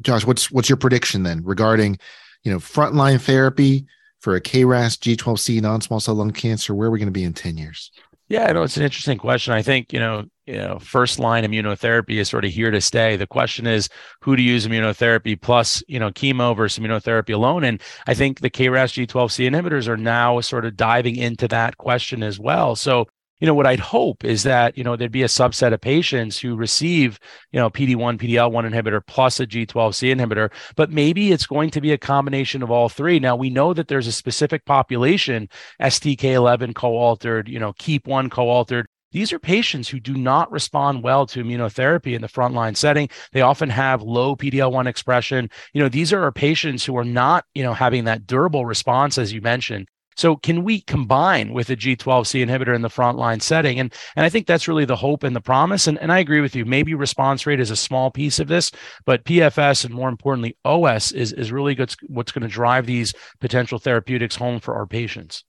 Josh, 0.01 0.25
what's 0.25 0.49
what's 0.51 0.69
your 0.69 0.77
prediction 0.77 1.23
then 1.23 1.43
regarding, 1.43 1.97
you 2.43 2.51
know, 2.51 2.59
frontline 2.59 3.19
therapy 3.19 3.85
for 4.19 4.35
a 4.35 4.41
KRAS 4.41 4.97
G12C 4.97 5.61
non-small 5.61 5.99
cell 5.99 6.15
lung 6.15 6.31
cancer? 6.31 6.73
Where 6.73 6.87
are 6.87 6.91
we 6.91 6.99
going 6.99 7.07
to 7.07 7.11
be 7.11 7.23
in 7.23 7.33
10 7.33 7.57
years? 7.57 7.91
Yeah, 8.29 8.45
I 8.45 8.53
know 8.53 8.61
it's 8.61 8.77
an 8.77 8.83
interesting 8.83 9.17
question. 9.17 9.53
I 9.53 9.63
think, 9.63 9.91
you 9.91 9.99
know, 9.99 10.25
you 10.45 10.57
know, 10.57 10.77
first 10.77 11.17
line 11.17 11.43
immunotherapy 11.43 12.19
is 12.19 12.29
sort 12.29 12.45
of 12.45 12.51
here 12.51 12.69
to 12.69 12.79
stay. 12.79 13.15
The 13.15 13.25
question 13.25 13.65
is 13.65 13.89
who 14.21 14.35
to 14.35 14.41
use 14.41 14.67
immunotherapy 14.67 15.39
plus, 15.41 15.83
you 15.87 15.99
know, 15.99 16.11
chemo 16.11 16.55
versus 16.55 16.83
immunotherapy 16.83 17.33
alone. 17.33 17.63
And 17.63 17.81
I 18.05 18.13
think 18.13 18.41
the 18.41 18.51
KRAS 18.51 19.07
G12C 19.07 19.49
inhibitors 19.49 19.87
are 19.87 19.97
now 19.97 20.41
sort 20.41 20.65
of 20.65 20.77
diving 20.77 21.15
into 21.15 21.47
that 21.47 21.77
question 21.77 22.21
as 22.21 22.39
well. 22.39 22.75
So 22.75 23.07
you 23.39 23.47
know 23.47 23.53
what 23.53 23.67
i'd 23.67 23.79
hope 23.79 24.23
is 24.23 24.43
that 24.43 24.77
you 24.77 24.83
know 24.83 24.95
there'd 24.95 25.11
be 25.11 25.23
a 25.23 25.27
subset 25.27 25.73
of 25.73 25.81
patients 25.81 26.39
who 26.39 26.55
receive 26.55 27.19
you 27.51 27.59
know 27.59 27.69
pd1 27.69 28.19
pdl1 28.19 28.69
inhibitor 28.69 29.01
plus 29.05 29.39
a 29.39 29.47
g12c 29.47 30.15
inhibitor 30.15 30.51
but 30.75 30.91
maybe 30.91 31.31
it's 31.31 31.45
going 31.45 31.69
to 31.69 31.81
be 31.81 31.91
a 31.91 31.97
combination 31.97 32.61
of 32.61 32.71
all 32.71 32.89
three 32.89 33.19
now 33.19 33.35
we 33.35 33.49
know 33.49 33.73
that 33.73 33.87
there's 33.87 34.07
a 34.07 34.11
specific 34.11 34.65
population 34.65 35.47
stk11 35.81 36.75
co-altered 36.75 37.47
you 37.47 37.59
know 37.59 37.73
keap1 37.73 38.29
co-altered 38.31 38.85
these 39.11 39.33
are 39.33 39.39
patients 39.39 39.89
who 39.89 39.99
do 39.99 40.13
not 40.13 40.51
respond 40.51 41.03
well 41.03 41.25
to 41.27 41.43
immunotherapy 41.43 42.13
in 42.13 42.21
the 42.21 42.27
frontline 42.27 42.77
setting. 42.77 43.09
They 43.31 43.41
often 43.41 43.69
have 43.69 44.03
low 44.03 44.35
PD-L1 44.35 44.85
expression. 44.85 45.49
You 45.73 45.81
know, 45.81 45.89
these 45.89 46.13
are 46.13 46.31
patients 46.31 46.85
who 46.85 46.95
are 46.95 47.03
not, 47.03 47.45
you 47.55 47.63
know, 47.63 47.73
having 47.73 48.03
that 48.03 48.27
durable 48.27 48.67
response, 48.67 49.17
as 49.17 49.33
you 49.33 49.41
mentioned. 49.41 49.87
So 50.19 50.35
can 50.35 50.65
we 50.65 50.81
combine 50.81 51.53
with 51.53 51.69
a 51.69 51.77
G12C 51.77 52.45
inhibitor 52.45 52.75
in 52.75 52.81
the 52.81 52.89
frontline 52.89 53.41
setting? 53.41 53.79
And, 53.79 53.93
and 54.17 54.25
I 54.25 54.29
think 54.29 54.47
that's 54.47 54.67
really 54.67 54.83
the 54.83 54.97
hope 54.97 55.23
and 55.23 55.33
the 55.33 55.39
promise. 55.39 55.87
And, 55.87 55.97
and 55.99 56.11
I 56.11 56.19
agree 56.19 56.41
with 56.41 56.57
you. 56.57 56.65
Maybe 56.65 56.93
response 56.93 57.47
rate 57.47 57.61
is 57.61 57.71
a 57.71 57.77
small 57.77 58.11
piece 58.11 58.37
of 58.37 58.49
this, 58.49 58.69
but 59.05 59.23
PFS 59.23 59.85
and 59.85 59.93
more 59.93 60.09
importantly, 60.09 60.57
OS 60.65 61.13
is, 61.13 61.31
is 61.31 61.53
really 61.53 61.73
good, 61.73 61.95
what's 62.07 62.33
going 62.33 62.41
to 62.41 62.49
drive 62.49 62.85
these 62.85 63.13
potential 63.39 63.79
therapeutics 63.79 64.35
home 64.35 64.59
for 64.59 64.75
our 64.75 64.85
patients. 64.85 65.45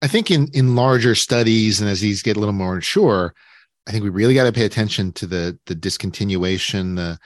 I 0.00 0.06
think 0.06 0.30
in 0.30 0.48
in 0.54 0.74
larger 0.74 1.14
studies 1.14 1.78
and 1.78 1.90
as 1.90 2.00
these 2.00 2.22
get 2.22 2.38
a 2.38 2.40
little 2.40 2.54
more 2.54 2.76
mature, 2.76 3.34
I 3.86 3.90
think 3.90 4.04
we 4.04 4.10
really 4.10 4.32
got 4.32 4.44
to 4.44 4.52
pay 4.52 4.64
attention 4.64 5.12
to 5.14 5.26
the 5.26 5.58
the 5.66 5.76
discontinuation, 5.76 6.96
the 6.96 7.18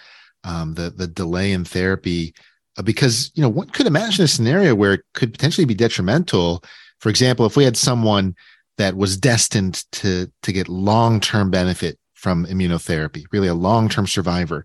um, 0.43 0.75
the 0.75 0.91
the 0.91 1.07
delay 1.07 1.53
in 1.53 1.65
therapy 1.65 2.35
Uh, 2.79 2.83
because 2.83 3.31
you 3.35 3.43
know 3.43 3.49
one 3.49 3.69
could 3.69 3.87
imagine 3.87 4.25
a 4.25 4.29
scenario 4.29 4.75
where 4.75 4.95
it 4.95 5.03
could 5.15 5.33
potentially 5.33 5.65
be 5.65 5.75
detrimental. 5.75 6.63
For 6.99 7.09
example 7.09 7.47
if 7.47 7.57
we 7.57 7.65
had 7.65 7.77
someone 7.77 8.35
that 8.79 8.97
was 8.97 9.17
destined 9.17 9.85
to 9.93 10.31
to 10.43 10.53
get 10.53 10.69
long-term 10.69 11.51
benefit 11.51 11.99
from 12.15 12.47
immunotherapy 12.47 13.25
really 13.33 13.49
a 13.49 13.55
long-term 13.55 14.07
survivor 14.07 14.65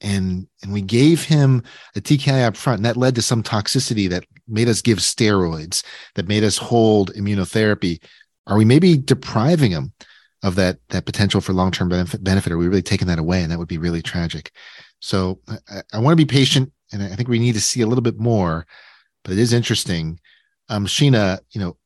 and 0.00 0.46
and 0.62 0.72
we 0.72 0.80
gave 0.80 1.24
him 1.24 1.62
a 1.96 2.00
TKI 2.00 2.44
up 2.44 2.56
front 2.56 2.78
and 2.78 2.86
that 2.86 2.96
led 2.96 3.14
to 3.14 3.22
some 3.22 3.42
toxicity 3.42 4.08
that 4.08 4.24
made 4.48 4.68
us 4.68 4.82
give 4.82 4.98
steroids 4.98 5.84
that 6.14 6.28
made 6.28 6.44
us 6.44 6.58
hold 6.58 7.12
immunotherapy. 7.14 8.02
Are 8.46 8.56
we 8.56 8.64
maybe 8.64 8.96
depriving 8.96 9.70
him 9.70 9.92
of 10.42 10.54
that 10.56 10.78
that 10.88 11.06
potential 11.06 11.40
for 11.40 11.52
long-term 11.52 11.88
benefit 11.88 12.24
benefit? 12.24 12.52
Are 12.52 12.58
we 12.58 12.68
really 12.68 12.82
taking 12.82 13.08
that 13.08 13.18
away? 13.18 13.42
And 13.42 13.52
that 13.52 13.58
would 13.58 13.68
be 13.68 13.78
really 13.78 14.02
tragic. 14.02 14.52
So 15.00 15.40
I, 15.68 15.82
I 15.92 15.98
want 15.98 16.12
to 16.12 16.24
be 16.24 16.30
patient 16.30 16.72
and 16.92 17.02
I 17.02 17.14
think 17.16 17.28
we 17.28 17.38
need 17.38 17.54
to 17.54 17.60
see 17.60 17.80
a 17.80 17.86
little 17.86 18.02
bit 18.02 18.18
more. 18.18 18.66
But 19.24 19.32
it 19.32 19.38
is 19.38 19.52
interesting. 19.52 20.18
Um, 20.68 20.86
Sheena, 20.86 21.40
you 21.50 21.60
know, 21.60 21.76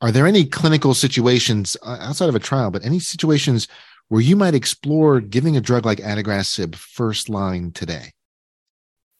are 0.00 0.10
there 0.10 0.26
any 0.26 0.44
clinical 0.46 0.94
situations 0.94 1.76
uh, 1.82 1.98
outside 2.00 2.28
of 2.28 2.34
a 2.34 2.40
trial, 2.40 2.70
but 2.70 2.84
any 2.84 2.98
situations 2.98 3.68
where 4.08 4.22
you 4.22 4.34
might 4.34 4.54
explore 4.54 5.20
giving 5.20 5.56
a 5.56 5.60
drug 5.60 5.84
like 5.84 5.98
adagrasib 5.98 6.74
first 6.74 7.28
line 7.28 7.70
today? 7.72 8.12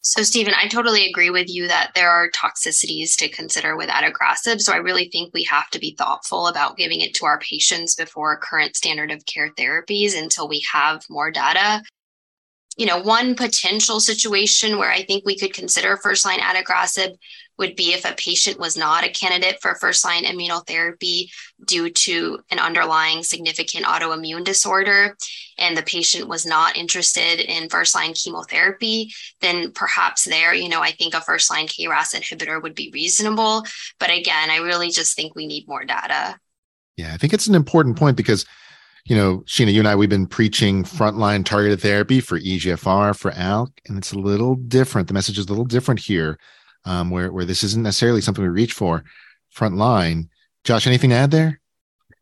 So, 0.03 0.23
Stephen, 0.23 0.55
I 0.57 0.67
totally 0.67 1.07
agree 1.07 1.29
with 1.29 1.51
you 1.51 1.69
that 1.69 1.91
there 1.95 2.09
are 2.09 2.31
toxicities 2.31 3.17
to 3.17 3.29
consider 3.29 3.77
with 3.77 3.91
adagrasib. 3.91 4.61
So, 4.61 4.73
I 4.73 4.79
really 4.79 5.11
think 5.13 5.35
we 5.35 5.45
have 5.45 5.69
to 5.71 5.79
be 5.79 5.95
thoughtful 5.97 6.47
about 6.47 6.79
giving 6.79 7.03
it 7.03 7.13
to 7.17 7.27
our 7.27 7.39
patients 7.39 7.95
before 7.95 8.39
current 8.39 8.77
standard 8.77 9.11
of 9.11 9.27
care 9.27 9.51
therapies 9.51 10.19
until 10.19 10.49
we 10.49 10.65
have 10.73 11.05
more 11.11 11.31
data 11.31 11.83
you 12.81 12.87
know, 12.87 12.99
one 12.99 13.35
potential 13.35 14.01
situation 14.01 14.79
where 14.79 14.91
I 14.91 15.03
think 15.03 15.27
we 15.27 15.37
could 15.37 15.53
consider 15.53 15.99
first 15.99 16.25
line 16.25 16.39
adagrasib 16.39 17.15
would 17.59 17.77
be 17.77 17.93
if 17.93 18.07
a 18.07 18.15
patient 18.15 18.59
was 18.59 18.75
not 18.75 19.05
a 19.05 19.11
candidate 19.11 19.61
for 19.61 19.75
first 19.75 20.03
line 20.03 20.25
immunotherapy 20.25 21.31
due 21.67 21.91
to 21.91 22.39
an 22.51 22.59
underlying 22.59 23.23
significant 23.23 23.85
autoimmune 23.85 24.45
disorder 24.45 25.15
and 25.59 25.77
the 25.77 25.83
patient 25.83 26.27
was 26.27 26.47
not 26.47 26.79
interested 26.79 27.39
in 27.41 27.69
first 27.69 27.95
line 27.95 28.15
chemotherapy 28.15 29.13
then 29.43 29.73
perhaps 29.73 30.25
there 30.25 30.55
you 30.55 30.71
know 30.71 30.81
i 30.81 30.91
think 30.93 31.13
a 31.13 31.21
first 31.21 31.51
line 31.51 31.67
kras 31.67 32.15
inhibitor 32.15 32.63
would 32.63 32.75
be 32.75 32.91
reasonable. 32.95 33.63
But 33.99 34.09
again 34.09 34.49
i 34.49 34.57
really 34.57 34.89
just 34.89 35.15
think 35.15 35.35
we 35.35 35.47
need 35.47 35.69
more 35.69 35.85
data. 35.85 36.39
Yeah 36.97 37.13
i 37.13 37.19
think 37.19 37.35
it's 37.35 37.47
an 37.47 37.55
important 37.55 37.99
point 37.99 38.17
because 38.17 38.47
you 39.11 39.17
know, 39.17 39.39
Sheena, 39.39 39.73
you 39.73 39.81
and 39.81 39.89
I, 39.89 39.97
we've 39.97 40.09
been 40.09 40.29
preaching 40.29 40.85
frontline 40.85 41.45
targeted 41.45 41.81
therapy 41.81 42.21
for 42.21 42.39
EGFR, 42.39 43.19
for 43.19 43.33
ALK, 43.33 43.73
and 43.89 43.99
it's 43.99 44.13
a 44.13 44.19
little 44.21 44.55
different. 44.55 45.09
The 45.09 45.15
message 45.15 45.37
is 45.37 45.47
a 45.47 45.49
little 45.49 45.65
different 45.65 45.99
here, 45.99 46.39
um, 46.85 47.11
where, 47.11 47.33
where 47.33 47.45
this 47.45 47.65
isn't 47.65 47.83
necessarily 47.83 48.21
something 48.21 48.45
we 48.45 48.49
reach 48.49 48.73
for 48.73 49.03
frontline. 49.53 50.29
Josh, 50.63 50.87
anything 50.87 51.11
to 51.11 51.17
add 51.17 51.33
there? 51.33 51.61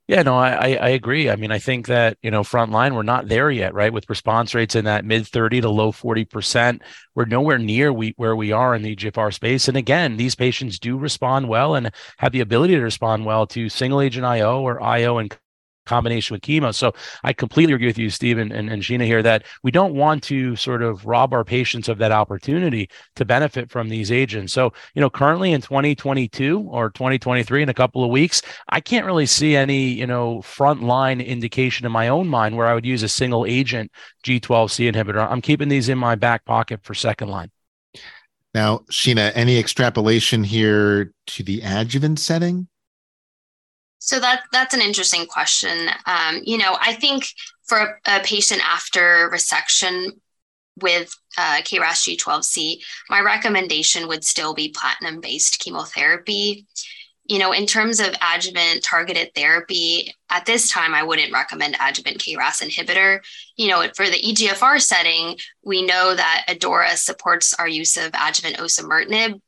Yeah, 0.06 0.22
no, 0.22 0.38
I, 0.38 0.78
I 0.80 0.88
agree. 0.88 1.28
I 1.28 1.36
mean, 1.36 1.52
I 1.52 1.58
think 1.58 1.88
that, 1.88 2.16
you 2.22 2.30
know, 2.30 2.40
frontline, 2.40 2.94
we're 2.94 3.02
not 3.02 3.28
there 3.28 3.50
yet, 3.50 3.74
right? 3.74 3.92
With 3.92 4.08
response 4.08 4.54
rates 4.54 4.74
in 4.74 4.86
that 4.86 5.04
mid 5.04 5.26
30 5.26 5.60
to 5.60 5.68
low 5.68 5.92
40%. 5.92 6.80
We're 7.14 7.26
nowhere 7.26 7.58
near 7.58 7.92
we, 7.92 8.14
where 8.16 8.34
we 8.34 8.50
are 8.50 8.74
in 8.74 8.80
the 8.80 8.96
EGFR 8.96 9.34
space. 9.34 9.68
And 9.68 9.76
again, 9.76 10.16
these 10.16 10.34
patients 10.34 10.78
do 10.78 10.96
respond 10.96 11.50
well 11.50 11.74
and 11.74 11.90
have 12.16 12.32
the 12.32 12.40
ability 12.40 12.76
to 12.76 12.80
respond 12.80 13.26
well 13.26 13.46
to 13.48 13.68
single 13.68 14.00
agent 14.00 14.24
IO 14.24 14.62
or 14.62 14.82
IO 14.82 15.18
and 15.18 15.36
combination 15.88 16.34
with 16.34 16.42
chemo. 16.42 16.74
So 16.74 16.92
I 17.24 17.32
completely 17.32 17.74
agree 17.74 17.86
with 17.86 17.98
you, 17.98 18.10
Steve 18.10 18.38
and, 18.38 18.52
and, 18.52 18.70
and 18.70 18.82
Sheena 18.82 19.04
here 19.04 19.22
that 19.22 19.44
we 19.62 19.70
don't 19.70 19.94
want 19.94 20.22
to 20.24 20.54
sort 20.56 20.82
of 20.82 21.06
rob 21.06 21.32
our 21.32 21.44
patients 21.44 21.88
of 21.88 21.98
that 21.98 22.12
opportunity 22.12 22.88
to 23.16 23.24
benefit 23.24 23.70
from 23.70 23.88
these 23.88 24.12
agents. 24.12 24.52
So, 24.52 24.72
you 24.94 25.00
know, 25.00 25.10
currently 25.10 25.52
in 25.52 25.60
2022 25.60 26.68
or 26.70 26.90
2023 26.90 27.62
in 27.62 27.68
a 27.68 27.74
couple 27.74 28.04
of 28.04 28.10
weeks, 28.10 28.42
I 28.68 28.80
can't 28.80 29.06
really 29.06 29.26
see 29.26 29.56
any, 29.56 29.88
you 29.88 30.06
know, 30.06 30.38
frontline 30.38 31.24
indication 31.24 31.86
in 31.86 31.92
my 31.92 32.08
own 32.08 32.28
mind 32.28 32.56
where 32.56 32.66
I 32.66 32.74
would 32.74 32.86
use 32.86 33.02
a 33.02 33.08
single 33.08 33.46
agent 33.46 33.90
G12C 34.24 34.92
inhibitor. 34.92 35.26
I'm 35.28 35.40
keeping 35.40 35.68
these 35.68 35.88
in 35.88 35.98
my 35.98 36.14
back 36.14 36.44
pocket 36.44 36.80
for 36.82 36.94
second 36.94 37.28
line. 37.28 37.50
Now, 38.54 38.78
Sheena, 38.90 39.32
any 39.34 39.58
extrapolation 39.58 40.42
here 40.42 41.12
to 41.28 41.42
the 41.42 41.60
adjuvant 41.62 42.18
setting? 42.18 42.68
So 43.98 44.20
that 44.20 44.42
that's 44.52 44.74
an 44.74 44.80
interesting 44.80 45.26
question. 45.26 45.88
Um, 46.06 46.40
you 46.44 46.58
know, 46.58 46.76
I 46.80 46.94
think 46.94 47.26
for 47.64 47.78
a, 47.78 48.18
a 48.18 48.20
patient 48.20 48.62
after 48.64 49.30
resection 49.32 50.12
with 50.80 51.14
uh, 51.36 51.60
KRAS 51.62 52.16
G12C, 52.16 52.80
my 53.10 53.20
recommendation 53.20 54.08
would 54.08 54.24
still 54.24 54.54
be 54.54 54.74
platinum 54.74 55.20
based 55.20 55.58
chemotherapy. 55.58 56.66
You 57.24 57.38
know, 57.38 57.52
in 57.52 57.66
terms 57.66 58.00
of 58.00 58.14
adjuvant 58.22 58.82
targeted 58.82 59.34
therapy, 59.34 60.14
at 60.30 60.46
this 60.46 60.70
time, 60.70 60.94
I 60.94 61.02
wouldn't 61.02 61.32
recommend 61.32 61.76
adjuvant 61.78 62.18
KRAS 62.18 62.62
inhibitor. 62.62 63.20
You 63.56 63.68
know, 63.68 63.86
for 63.94 64.06
the 64.06 64.22
EGFR 64.22 64.80
setting, 64.80 65.36
we 65.62 65.84
know 65.84 66.14
that 66.14 66.46
ADAURA 66.48 66.96
supports 66.96 67.52
our 67.54 67.68
use 67.68 67.98
of 67.98 68.12
adjuvant 68.14 68.56
osimertinib, 68.56 69.40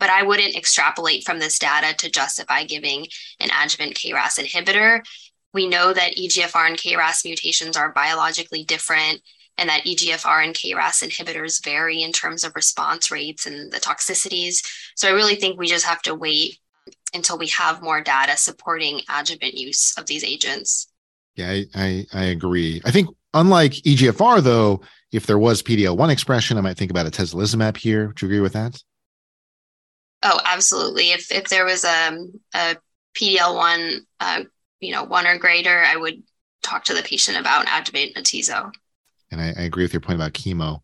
but 0.00 0.10
I 0.10 0.24
wouldn't 0.24 0.56
extrapolate 0.56 1.24
from 1.24 1.38
this 1.38 1.58
data 1.58 1.94
to 1.98 2.10
justify 2.10 2.64
giving 2.64 3.06
an 3.38 3.50
adjuvant 3.62 3.94
KRAS 3.94 4.42
inhibitor. 4.42 5.04
We 5.52 5.68
know 5.68 5.92
that 5.92 6.16
EGFR 6.16 6.66
and 6.66 6.76
KRAS 6.76 7.24
mutations 7.24 7.76
are 7.76 7.92
biologically 7.92 8.64
different 8.64 9.20
and 9.58 9.68
that 9.68 9.84
EGFR 9.84 10.42
and 10.42 10.54
KRAS 10.54 11.06
inhibitors 11.06 11.62
vary 11.62 12.02
in 12.02 12.12
terms 12.12 12.44
of 12.44 12.56
response 12.56 13.10
rates 13.10 13.46
and 13.46 13.70
the 13.70 13.78
toxicities. 13.78 14.66
So 14.96 15.06
I 15.06 15.12
really 15.12 15.34
think 15.34 15.58
we 15.58 15.68
just 15.68 15.84
have 15.84 16.00
to 16.02 16.14
wait 16.14 16.58
until 17.12 17.36
we 17.36 17.48
have 17.48 17.82
more 17.82 18.00
data 18.00 18.36
supporting 18.36 19.02
adjuvant 19.08 19.54
use 19.54 19.96
of 19.98 20.06
these 20.06 20.24
agents. 20.24 20.86
Yeah, 21.36 21.50
I, 21.50 21.66
I, 21.74 22.06
I 22.12 22.24
agree. 22.24 22.80
I 22.84 22.90
think 22.90 23.10
unlike 23.34 23.72
EGFR, 23.72 24.42
though, 24.42 24.80
if 25.12 25.26
there 25.26 25.38
was 25.38 25.62
PD-L1 25.62 26.10
expression, 26.10 26.56
I 26.56 26.62
might 26.62 26.76
think 26.76 26.90
about 26.90 27.06
a 27.06 27.10
atezolizumab 27.10 27.76
here. 27.76 28.08
Would 28.08 28.22
you 28.22 28.28
agree 28.28 28.40
with 28.40 28.54
that? 28.54 28.80
Oh, 30.22 30.40
absolutely. 30.44 31.12
If 31.12 31.32
if 31.32 31.48
there 31.48 31.64
was 31.64 31.84
a, 31.84 32.18
a 32.54 32.76
PDL 33.16 33.54
one, 33.54 34.06
uh, 34.20 34.44
you 34.80 34.92
know, 34.92 35.04
one 35.04 35.26
or 35.26 35.38
greater, 35.38 35.82
I 35.82 35.96
would 35.96 36.22
talk 36.62 36.84
to 36.84 36.94
the 36.94 37.02
patient 37.02 37.38
about 37.38 37.66
adjuvant 37.68 38.14
atezo. 38.16 38.70
And 39.30 39.40
I, 39.40 39.54
I, 39.56 39.62
agree 39.62 39.84
with 39.84 39.92
your 39.92 40.00
point 40.00 40.16
about 40.16 40.32
chemo. 40.32 40.80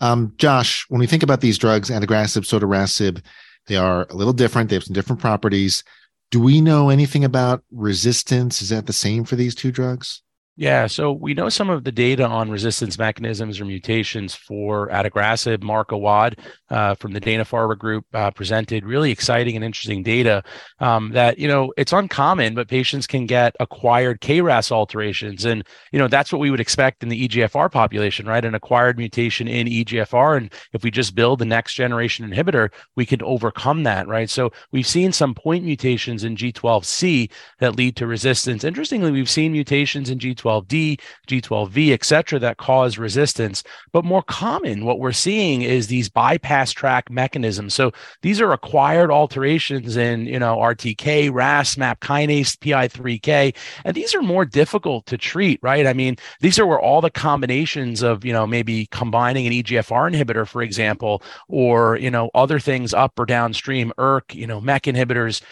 Um, 0.00 0.34
Josh, 0.36 0.84
when 0.88 1.00
we 1.00 1.06
think 1.06 1.22
about 1.22 1.40
these 1.40 1.58
drugs, 1.58 1.90
adagrasib, 1.90 2.44
sotorasib, 2.44 3.22
they 3.66 3.76
are 3.76 4.06
a 4.10 4.14
little 4.14 4.32
different. 4.32 4.68
They 4.70 4.76
have 4.76 4.84
some 4.84 4.94
different 4.94 5.20
properties. 5.20 5.82
Do 6.30 6.40
we 6.40 6.60
know 6.60 6.90
anything 6.90 7.24
about 7.24 7.64
resistance? 7.72 8.62
Is 8.62 8.68
that 8.68 8.86
the 8.86 8.92
same 8.92 9.24
for 9.24 9.36
these 9.36 9.54
two 9.54 9.72
drugs? 9.72 10.22
Yeah, 10.60 10.88
so 10.88 11.12
we 11.12 11.34
know 11.34 11.50
some 11.50 11.70
of 11.70 11.84
the 11.84 11.92
data 11.92 12.26
on 12.26 12.50
resistance 12.50 12.98
mechanisms 12.98 13.60
or 13.60 13.64
mutations 13.64 14.34
for 14.34 14.88
adagrasib. 14.88 15.62
Mark 15.62 15.92
Awad 15.92 16.36
uh, 16.68 16.96
from 16.96 17.12
the 17.12 17.20
Dana 17.20 17.44
Farber 17.44 17.78
Group 17.78 18.04
uh, 18.12 18.32
presented 18.32 18.84
really 18.84 19.12
exciting 19.12 19.54
and 19.54 19.64
interesting 19.64 20.02
data 20.02 20.42
um, 20.80 21.12
that 21.12 21.38
you 21.38 21.46
know 21.46 21.72
it's 21.76 21.92
uncommon, 21.92 22.56
but 22.56 22.66
patients 22.66 23.06
can 23.06 23.24
get 23.24 23.54
acquired 23.60 24.20
KRAS 24.20 24.72
alterations, 24.72 25.44
and 25.44 25.62
you 25.92 25.98
know 26.00 26.08
that's 26.08 26.32
what 26.32 26.40
we 26.40 26.50
would 26.50 26.58
expect 26.58 27.04
in 27.04 27.08
the 27.08 27.28
EGFR 27.28 27.70
population, 27.70 28.26
right? 28.26 28.44
An 28.44 28.56
acquired 28.56 28.98
mutation 28.98 29.46
in 29.46 29.68
EGFR, 29.68 30.38
and 30.38 30.52
if 30.72 30.82
we 30.82 30.90
just 30.90 31.14
build 31.14 31.38
the 31.38 31.44
next 31.44 31.74
generation 31.74 32.28
inhibitor, 32.28 32.70
we 32.96 33.06
can 33.06 33.22
overcome 33.22 33.84
that, 33.84 34.08
right? 34.08 34.28
So 34.28 34.50
we've 34.72 34.88
seen 34.88 35.12
some 35.12 35.36
point 35.36 35.64
mutations 35.64 36.24
in 36.24 36.34
G12C 36.34 37.30
that 37.60 37.76
lead 37.76 37.94
to 37.94 38.08
resistance. 38.08 38.64
Interestingly, 38.64 39.12
we've 39.12 39.30
seen 39.30 39.52
mutations 39.52 40.10
in 40.10 40.18
G12 40.18 40.47
G12D, 40.48 41.00
G12V, 41.28 41.92
et 41.92 42.04
cetera, 42.04 42.38
that 42.38 42.56
cause 42.56 42.98
resistance. 42.98 43.62
But 43.92 44.04
more 44.04 44.22
common, 44.22 44.84
what 44.84 44.98
we're 44.98 45.12
seeing 45.12 45.62
is 45.62 45.86
these 45.86 46.08
bypass 46.08 46.72
track 46.72 47.10
mechanisms. 47.10 47.74
So 47.74 47.92
these 48.22 48.40
are 48.40 48.52
acquired 48.52 49.10
alterations 49.10 49.96
in, 49.96 50.26
you 50.26 50.38
know, 50.38 50.56
RTK, 50.56 51.32
RAS, 51.32 51.76
MAP 51.76 52.00
kinase, 52.00 52.56
PI3K, 52.58 53.54
and 53.84 53.94
these 53.94 54.14
are 54.14 54.22
more 54.22 54.44
difficult 54.44 55.06
to 55.06 55.18
treat, 55.18 55.60
right? 55.62 55.86
I 55.86 55.92
mean, 55.92 56.16
these 56.40 56.58
are 56.58 56.66
where 56.66 56.80
all 56.80 57.00
the 57.00 57.10
combinations 57.10 58.02
of, 58.02 58.24
you 58.24 58.32
know, 58.32 58.46
maybe 58.46 58.86
combining 58.90 59.46
an 59.46 59.52
EGFR 59.52 60.12
inhibitor, 60.12 60.46
for 60.46 60.62
example, 60.62 61.22
or, 61.48 61.96
you 61.96 62.10
know, 62.10 62.30
other 62.34 62.58
things 62.58 62.94
up 62.94 63.18
or 63.18 63.26
downstream, 63.26 63.92
ERK, 63.98 64.34
you 64.34 64.46
know, 64.46 64.60
MEK 64.60 64.84
inhibitors, 64.84 65.42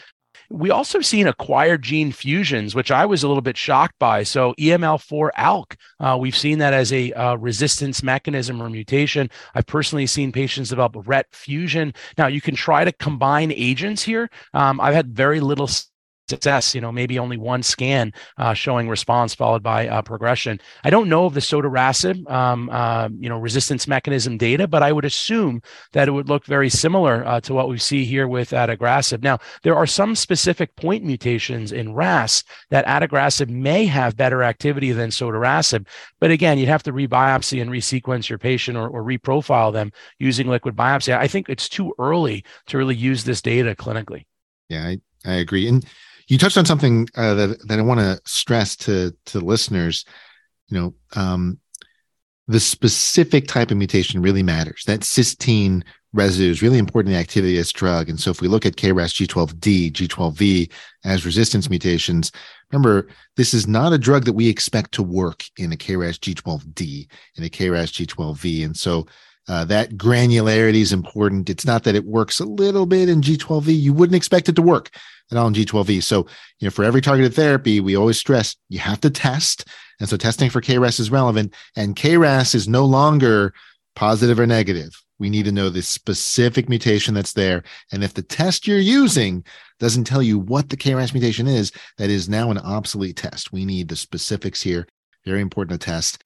we 0.51 0.71
also 0.71 1.01
seen 1.01 1.27
acquired 1.27 1.83
gene 1.83 2.13
fusions, 2.13 2.75
which 2.75 2.91
I 2.91 3.07
was 3.07 3.23
a 3.23 3.29
little 3.29 3.43
bit 3.43 3.57
shocked 3.57 3.99
by. 3.99 4.23
So 4.23 4.55
EML4 4.59 5.31
ALK, 5.37 5.77
uh, 6.01 6.17
we've 6.21 6.37
seen 6.37 6.59
that 6.59 6.73
as 6.73 6.93
a 6.93 7.13
uh, 7.13 7.37
resistance 7.37 8.03
mechanism 8.03 8.63
or 8.63 8.71
mutation. 8.71 9.31
I've 9.55 9.67
personally 9.67 10.07
seen 10.07 10.33
patients 10.33 10.71
develop 10.71 10.97
RET 11.07 11.27
fusion. 11.33 11.95
Now 12.19 12.27
you 12.27 12.41
can 12.41 12.55
try 12.55 12.85
to 12.85 12.93
combine 12.93 13.53
agents 13.53 14.03
here. 14.03 14.31
Um, 14.55 14.81
I've 14.81 14.95
had 14.95 15.15
very 15.15 15.41
little 15.41 15.69
success, 16.29 16.75
you 16.75 16.81
know, 16.81 16.91
maybe 16.91 17.19
only 17.19 17.37
one 17.37 17.63
scan 17.63 18.13
uh, 18.39 18.53
showing 18.53 18.89
response 18.89 19.35
followed 19.35 19.63
by 19.63 19.89
uh, 19.89 20.03
progression. 20.03 20.61
I 20.85 20.91
don't 20.91 21.09
know 21.09 21.27
of 21.27 21.35
the 21.35 21.41
sotorasib, 21.41 22.29
um, 22.31 22.69
uh, 22.73 23.09
you 23.19 23.29
know, 23.29 23.39
resistance 23.39 23.87
mechanism 23.87 24.37
data, 24.37 24.67
but 24.67 24.83
I 24.83 24.93
would 24.93 25.05
assume 25.05 25.63
that 25.93 26.09
it 26.09 26.11
would 26.11 26.29
look 26.29 26.45
very 26.45 26.69
similar 26.69 27.25
uh, 27.27 27.41
to 27.43 27.55
what 27.55 27.69
we 27.69 27.79
see 27.79 28.05
here 28.05 28.27
with 28.27 28.51
adagrasib. 28.51 29.23
Now, 29.23 29.39
there 29.63 29.77
are 29.77 29.87
some 29.87 30.15
specific 30.15 30.75
point 30.77 31.05
mutations 31.05 31.73
in 31.73 31.95
RAS 31.95 32.43
that 32.71 32.87
adagrasib 32.87 33.49
may 33.49 33.87
have 33.87 34.17
better 34.17 34.43
activity 34.43 34.93
than 34.93 35.11
sotorasib, 35.11 35.87
but 36.21 36.31
again, 36.31 36.59
you'd 36.59 36.69
have 36.69 36.83
to 36.85 36.93
rebiopsy 36.93 37.63
and 37.63 37.71
resequence 37.71 38.29
your 38.29 38.39
patient 38.39 38.77
or, 38.77 38.89
or 38.89 39.05
reprofile 39.05 39.73
them 39.73 39.93
using 40.19 40.49
liquid 40.49 40.75
biopsy. 40.75 41.17
I 41.17 41.29
think 41.29 41.49
it's 41.49 41.69
too 41.69 41.95
early 41.99 42.45
to 42.67 42.79
really 42.79 42.97
use 42.97 43.25
this 43.25 43.41
data 43.41 43.75
clinically. 43.77 44.25
Yeah, 44.69 44.87
I, 44.87 45.01
I 45.25 45.35
agree. 45.35 45.69
And 45.69 45.87
you 46.29 46.39
touched 46.39 46.59
on 46.59 46.67
something 46.67 47.09
uh, 47.17 47.35
that 47.35 47.69
that 47.69 47.79
I 47.79 47.83
want 47.83 48.01
to 48.01 48.21
stress 48.25 48.77
to 48.77 49.15
to 49.27 49.41
listeners. 49.41 50.05
You 50.69 50.81
know, 50.81 50.95
um, 51.15 51.59
the 52.49 52.61
specific 52.61 53.47
type 53.47 53.71
of 53.71 53.77
mutation 53.77 54.23
really 54.23 54.43
matters. 54.43 54.85
That 54.87 55.01
cysteine 55.01 55.83
residue 56.13 56.51
is 56.51 56.63
really 56.63 56.79
important 56.79 57.13
in 57.13 57.15
the 57.15 57.21
activity 57.21 57.55
of 57.55 57.61
this 57.61 57.73
drug. 57.73 58.09
And 58.09 58.19
so, 58.19 58.31
if 58.31 58.41
we 58.41 58.49
look 58.49 58.67
at 58.67 58.77
KRAS 58.77 59.27
G12D, 59.27 59.93
G12V 59.93 60.73
as 61.05 61.27
resistance 61.27 61.71
mutations, 61.71 62.33
remember 62.73 63.09
this 63.37 63.55
is 63.55 63.69
not 63.69 63.93
a 63.93 63.99
drug 63.99 64.25
that 64.25 64.33
we 64.33 64.49
expect 64.49 64.93
to 64.93 65.03
work 65.03 65.45
in 65.57 65.73
a 65.73 65.77
KRAS 65.77 66.19
G12D 66.19 67.09
in 67.37 67.45
a 67.45 67.49
KRAS 67.49 68.07
G12V. 68.07 68.65
And 68.65 68.77
so, 68.77 69.07
uh, 69.49 69.65
that 69.65 69.93
granularity 69.93 70.81
is 70.81 70.93
important. 70.93 71.49
It's 71.49 71.65
not 71.65 71.85
that 71.85 71.95
it 71.95 72.05
works 72.05 72.41
a 72.41 72.45
little 72.45 72.87
bit 72.87 73.09
in 73.09 73.21
G12V. 73.21 73.79
You 73.81 73.93
wouldn't 73.93 74.17
expect 74.17 74.49
it 74.49 74.57
to 74.57 74.63
work 74.63 74.91
at 75.31 75.39
all 75.39 75.47
in 75.47 75.55
G12V. 75.55 76.03
So, 76.03 76.27
you 76.59 76.67
know, 76.67 76.71
for 76.71 76.85
every 76.85 77.01
targeted 77.01 77.35
therapy, 77.35 77.81
we 77.81 77.97
always 77.97 78.19
stress 78.19 78.57
you 78.69 78.79
have 78.81 79.01
to 79.03 79.11
test. 79.11 79.67
And 80.01 80.09
so 80.09 80.17
testing 80.17 80.51
for 80.51 80.61
KRAS 80.61 81.01
is 81.01 81.11
relevant. 81.11 81.55
And 81.77 81.97
KRAS 81.97 82.55
is 82.55 82.69
no 82.69 82.85
longer 82.85 83.55
positive 83.95 84.41
or 84.41 84.47
negative. 84.47 84.91
We 85.19 85.31
need 85.31 85.45
to 85.45 85.53
know 85.53 85.71
the 85.71 85.83
specific 85.83 86.69
mutation 86.69 87.15
that's 87.15 87.33
there. 87.33 87.63
And 87.93 88.05
if 88.05 88.13
the 88.13 88.23
test 88.23 88.67
you're 88.67 88.79
using 88.79 89.45
doesn't 89.79 90.05
tell 90.05 90.23
you 90.23 90.39
what 90.39 90.69
the 90.69 90.77
KRAS 90.77 91.15
mutation 91.15 91.47
is, 91.47 91.73
that 91.99 92.11
is 92.11 92.29
now 92.29 92.51
an 92.51 92.59
obsolete 92.59 93.17
test. 93.17 93.53
We 93.53 93.65
need 93.65 93.89
the 93.89 93.97
specifics 93.97 94.61
here. 94.61 94.87
Very 95.25 95.41
important 95.41 95.81
to 95.81 95.85
test. 95.85 96.23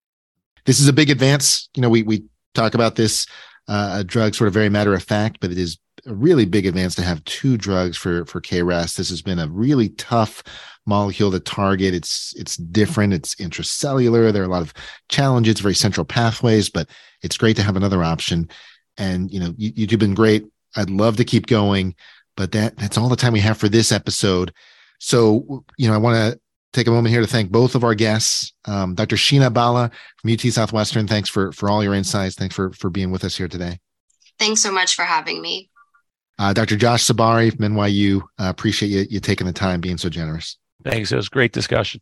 This 0.65 0.81
is 0.81 0.89
a 0.89 0.93
big 0.93 1.11
advance. 1.11 1.69
You 1.75 1.83
know, 1.83 1.89
we 1.89 2.03
we 2.03 2.25
talk 2.55 2.75
about 2.75 2.97
this 2.97 3.27
uh, 3.69 4.03
drug 4.03 4.35
sort 4.35 4.49
of 4.49 4.55
very 4.55 4.69
matter 4.69 4.95
of 4.95 5.03
fact, 5.03 5.39
but 5.41 5.51
it 5.51 5.59
is 5.59 5.79
a 6.07 6.15
really 6.15 6.45
big 6.45 6.67
advance 6.67 6.95
to 6.95 7.03
have 7.03 7.25
two 7.25 7.57
drugs 7.57 7.97
for 7.97 8.25
for 8.25 8.41
KRAS. 8.41 8.97
This 8.97 9.11
has 9.11 9.23
been 9.23 9.39
a 9.39 9.49
really 9.49 9.91
tough 9.91 10.43
molecule 10.87 11.31
to 11.31 11.41
target. 11.41 11.95
It's 11.95 12.35
it's 12.37 12.57
different. 12.57 13.13
It's 13.13 13.35
intracellular. 13.37 14.33
There 14.33 14.43
are 14.43 14.47
a 14.47 14.51
lot 14.51 14.63
of 14.63 14.75
challenges, 15.09 15.61
very 15.61 15.75
central 15.75 16.05
pathways, 16.05 16.69
but 16.71 16.89
it's 17.23 17.37
great 17.37 17.57
to 17.57 17.63
have 17.63 17.77
another 17.77 18.03
option. 18.03 18.49
And 18.97 19.31
you 19.31 19.41
know, 19.41 19.55
you, 19.57 19.73
you've 19.75 20.01
been 20.01 20.15
great. 20.15 20.45
I'd 20.77 20.91
love 20.91 21.17
to 21.17 21.25
keep 21.25 21.47
going, 21.47 21.95
but 22.37 22.53
that 22.53 22.77
that's 22.77 22.99
all 22.99 23.09
the 23.09 23.17
time 23.17 23.33
we 23.33 23.41
have 23.41 23.59
for 23.59 23.69
this 23.69 23.93
episode. 23.93 24.53
So 24.99 25.65
you 25.77 25.89
know, 25.89 25.95
I 25.95 25.99
want 25.99 26.17
to 26.17 26.41
take 26.73 26.87
a 26.87 26.91
moment 26.91 27.13
here 27.13 27.21
to 27.21 27.27
thank 27.27 27.51
both 27.51 27.75
of 27.75 27.85
our 27.85 27.95
guests. 27.95 28.53
Um, 28.65 28.95
Dr. 28.95 29.17
Sheena 29.17 29.53
Bhalla 29.53 29.91
from 30.21 30.33
UT 30.33 30.41
Southwestern, 30.41 31.07
thanks 31.07 31.29
for, 31.29 31.53
for 31.53 31.69
all 31.69 31.83
your 31.83 31.95
insights. 31.95 32.37
Thanks 32.37 32.55
for, 32.55 32.73
for 32.73 32.91
being 32.91 33.11
with 33.11 33.25
us 33.25 33.37
here 33.37 33.49
today. 33.49 33.79
Thanks 34.39 34.63
so 34.63 34.73
much 34.73 34.95
for 34.95 35.03
having 35.03 35.43
me. 35.43 35.71
Uh, 36.39 36.53
Dr. 36.55 36.77
Josh 36.77 37.05
Sabari 37.05 37.55
from 37.55 37.75
NYU, 37.75 38.23
uh, 38.39 38.49
appreciate 38.49 38.89
you, 38.89 39.07
you 39.11 39.21
taking 39.21 39.47
the 39.47 39.53
time, 39.53 39.81
being 39.81 39.99
so 39.99 40.09
generous. 40.09 40.57
Thanks. 40.85 41.13
It 41.13 41.17
was 41.17 41.29
great 41.29 41.53
discussion. 41.53 42.01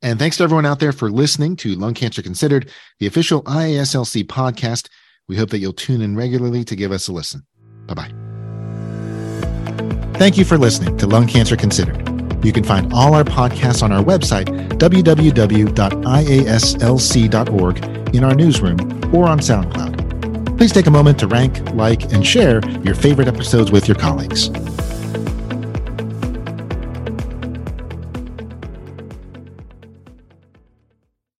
And 0.00 0.18
thanks 0.18 0.38
to 0.38 0.44
everyone 0.44 0.66
out 0.66 0.80
there 0.80 0.92
for 0.92 1.10
listening 1.10 1.56
to 1.56 1.74
Lung 1.74 1.94
Cancer 1.94 2.22
Considered, 2.22 2.70
the 2.98 3.06
official 3.06 3.42
IASLC 3.44 4.24
podcast. 4.24 4.88
We 5.28 5.36
hope 5.36 5.50
that 5.50 5.58
you'll 5.58 5.74
tune 5.74 6.00
in 6.00 6.16
regularly 6.16 6.64
to 6.64 6.74
give 6.74 6.92
us 6.92 7.08
a 7.08 7.12
listen. 7.12 7.46
Bye 7.86 7.94
bye. 7.94 8.12
Thank 10.18 10.38
you 10.38 10.44
for 10.44 10.58
listening 10.58 10.96
to 10.98 11.06
Lung 11.06 11.26
Cancer 11.26 11.56
Considered. 11.56 12.11
You 12.42 12.52
can 12.52 12.64
find 12.64 12.92
all 12.92 13.14
our 13.14 13.24
podcasts 13.24 13.82
on 13.82 13.92
our 13.92 14.02
website, 14.02 14.46
www.iaslc.org, 14.78 15.34
in 18.14 18.24
our 18.24 18.34
newsroom, 18.34 19.14
or 19.14 19.28
on 19.28 19.38
SoundCloud. 19.38 20.58
Please 20.58 20.72
take 20.72 20.86
a 20.86 20.90
moment 20.90 21.18
to 21.20 21.26
rank, 21.26 21.60
like, 21.74 22.12
and 22.12 22.26
share 22.26 22.60
your 22.80 22.94
favorite 22.94 23.28
episodes 23.28 23.70
with 23.70 23.88
your 23.88 23.96
colleagues. 23.96 24.50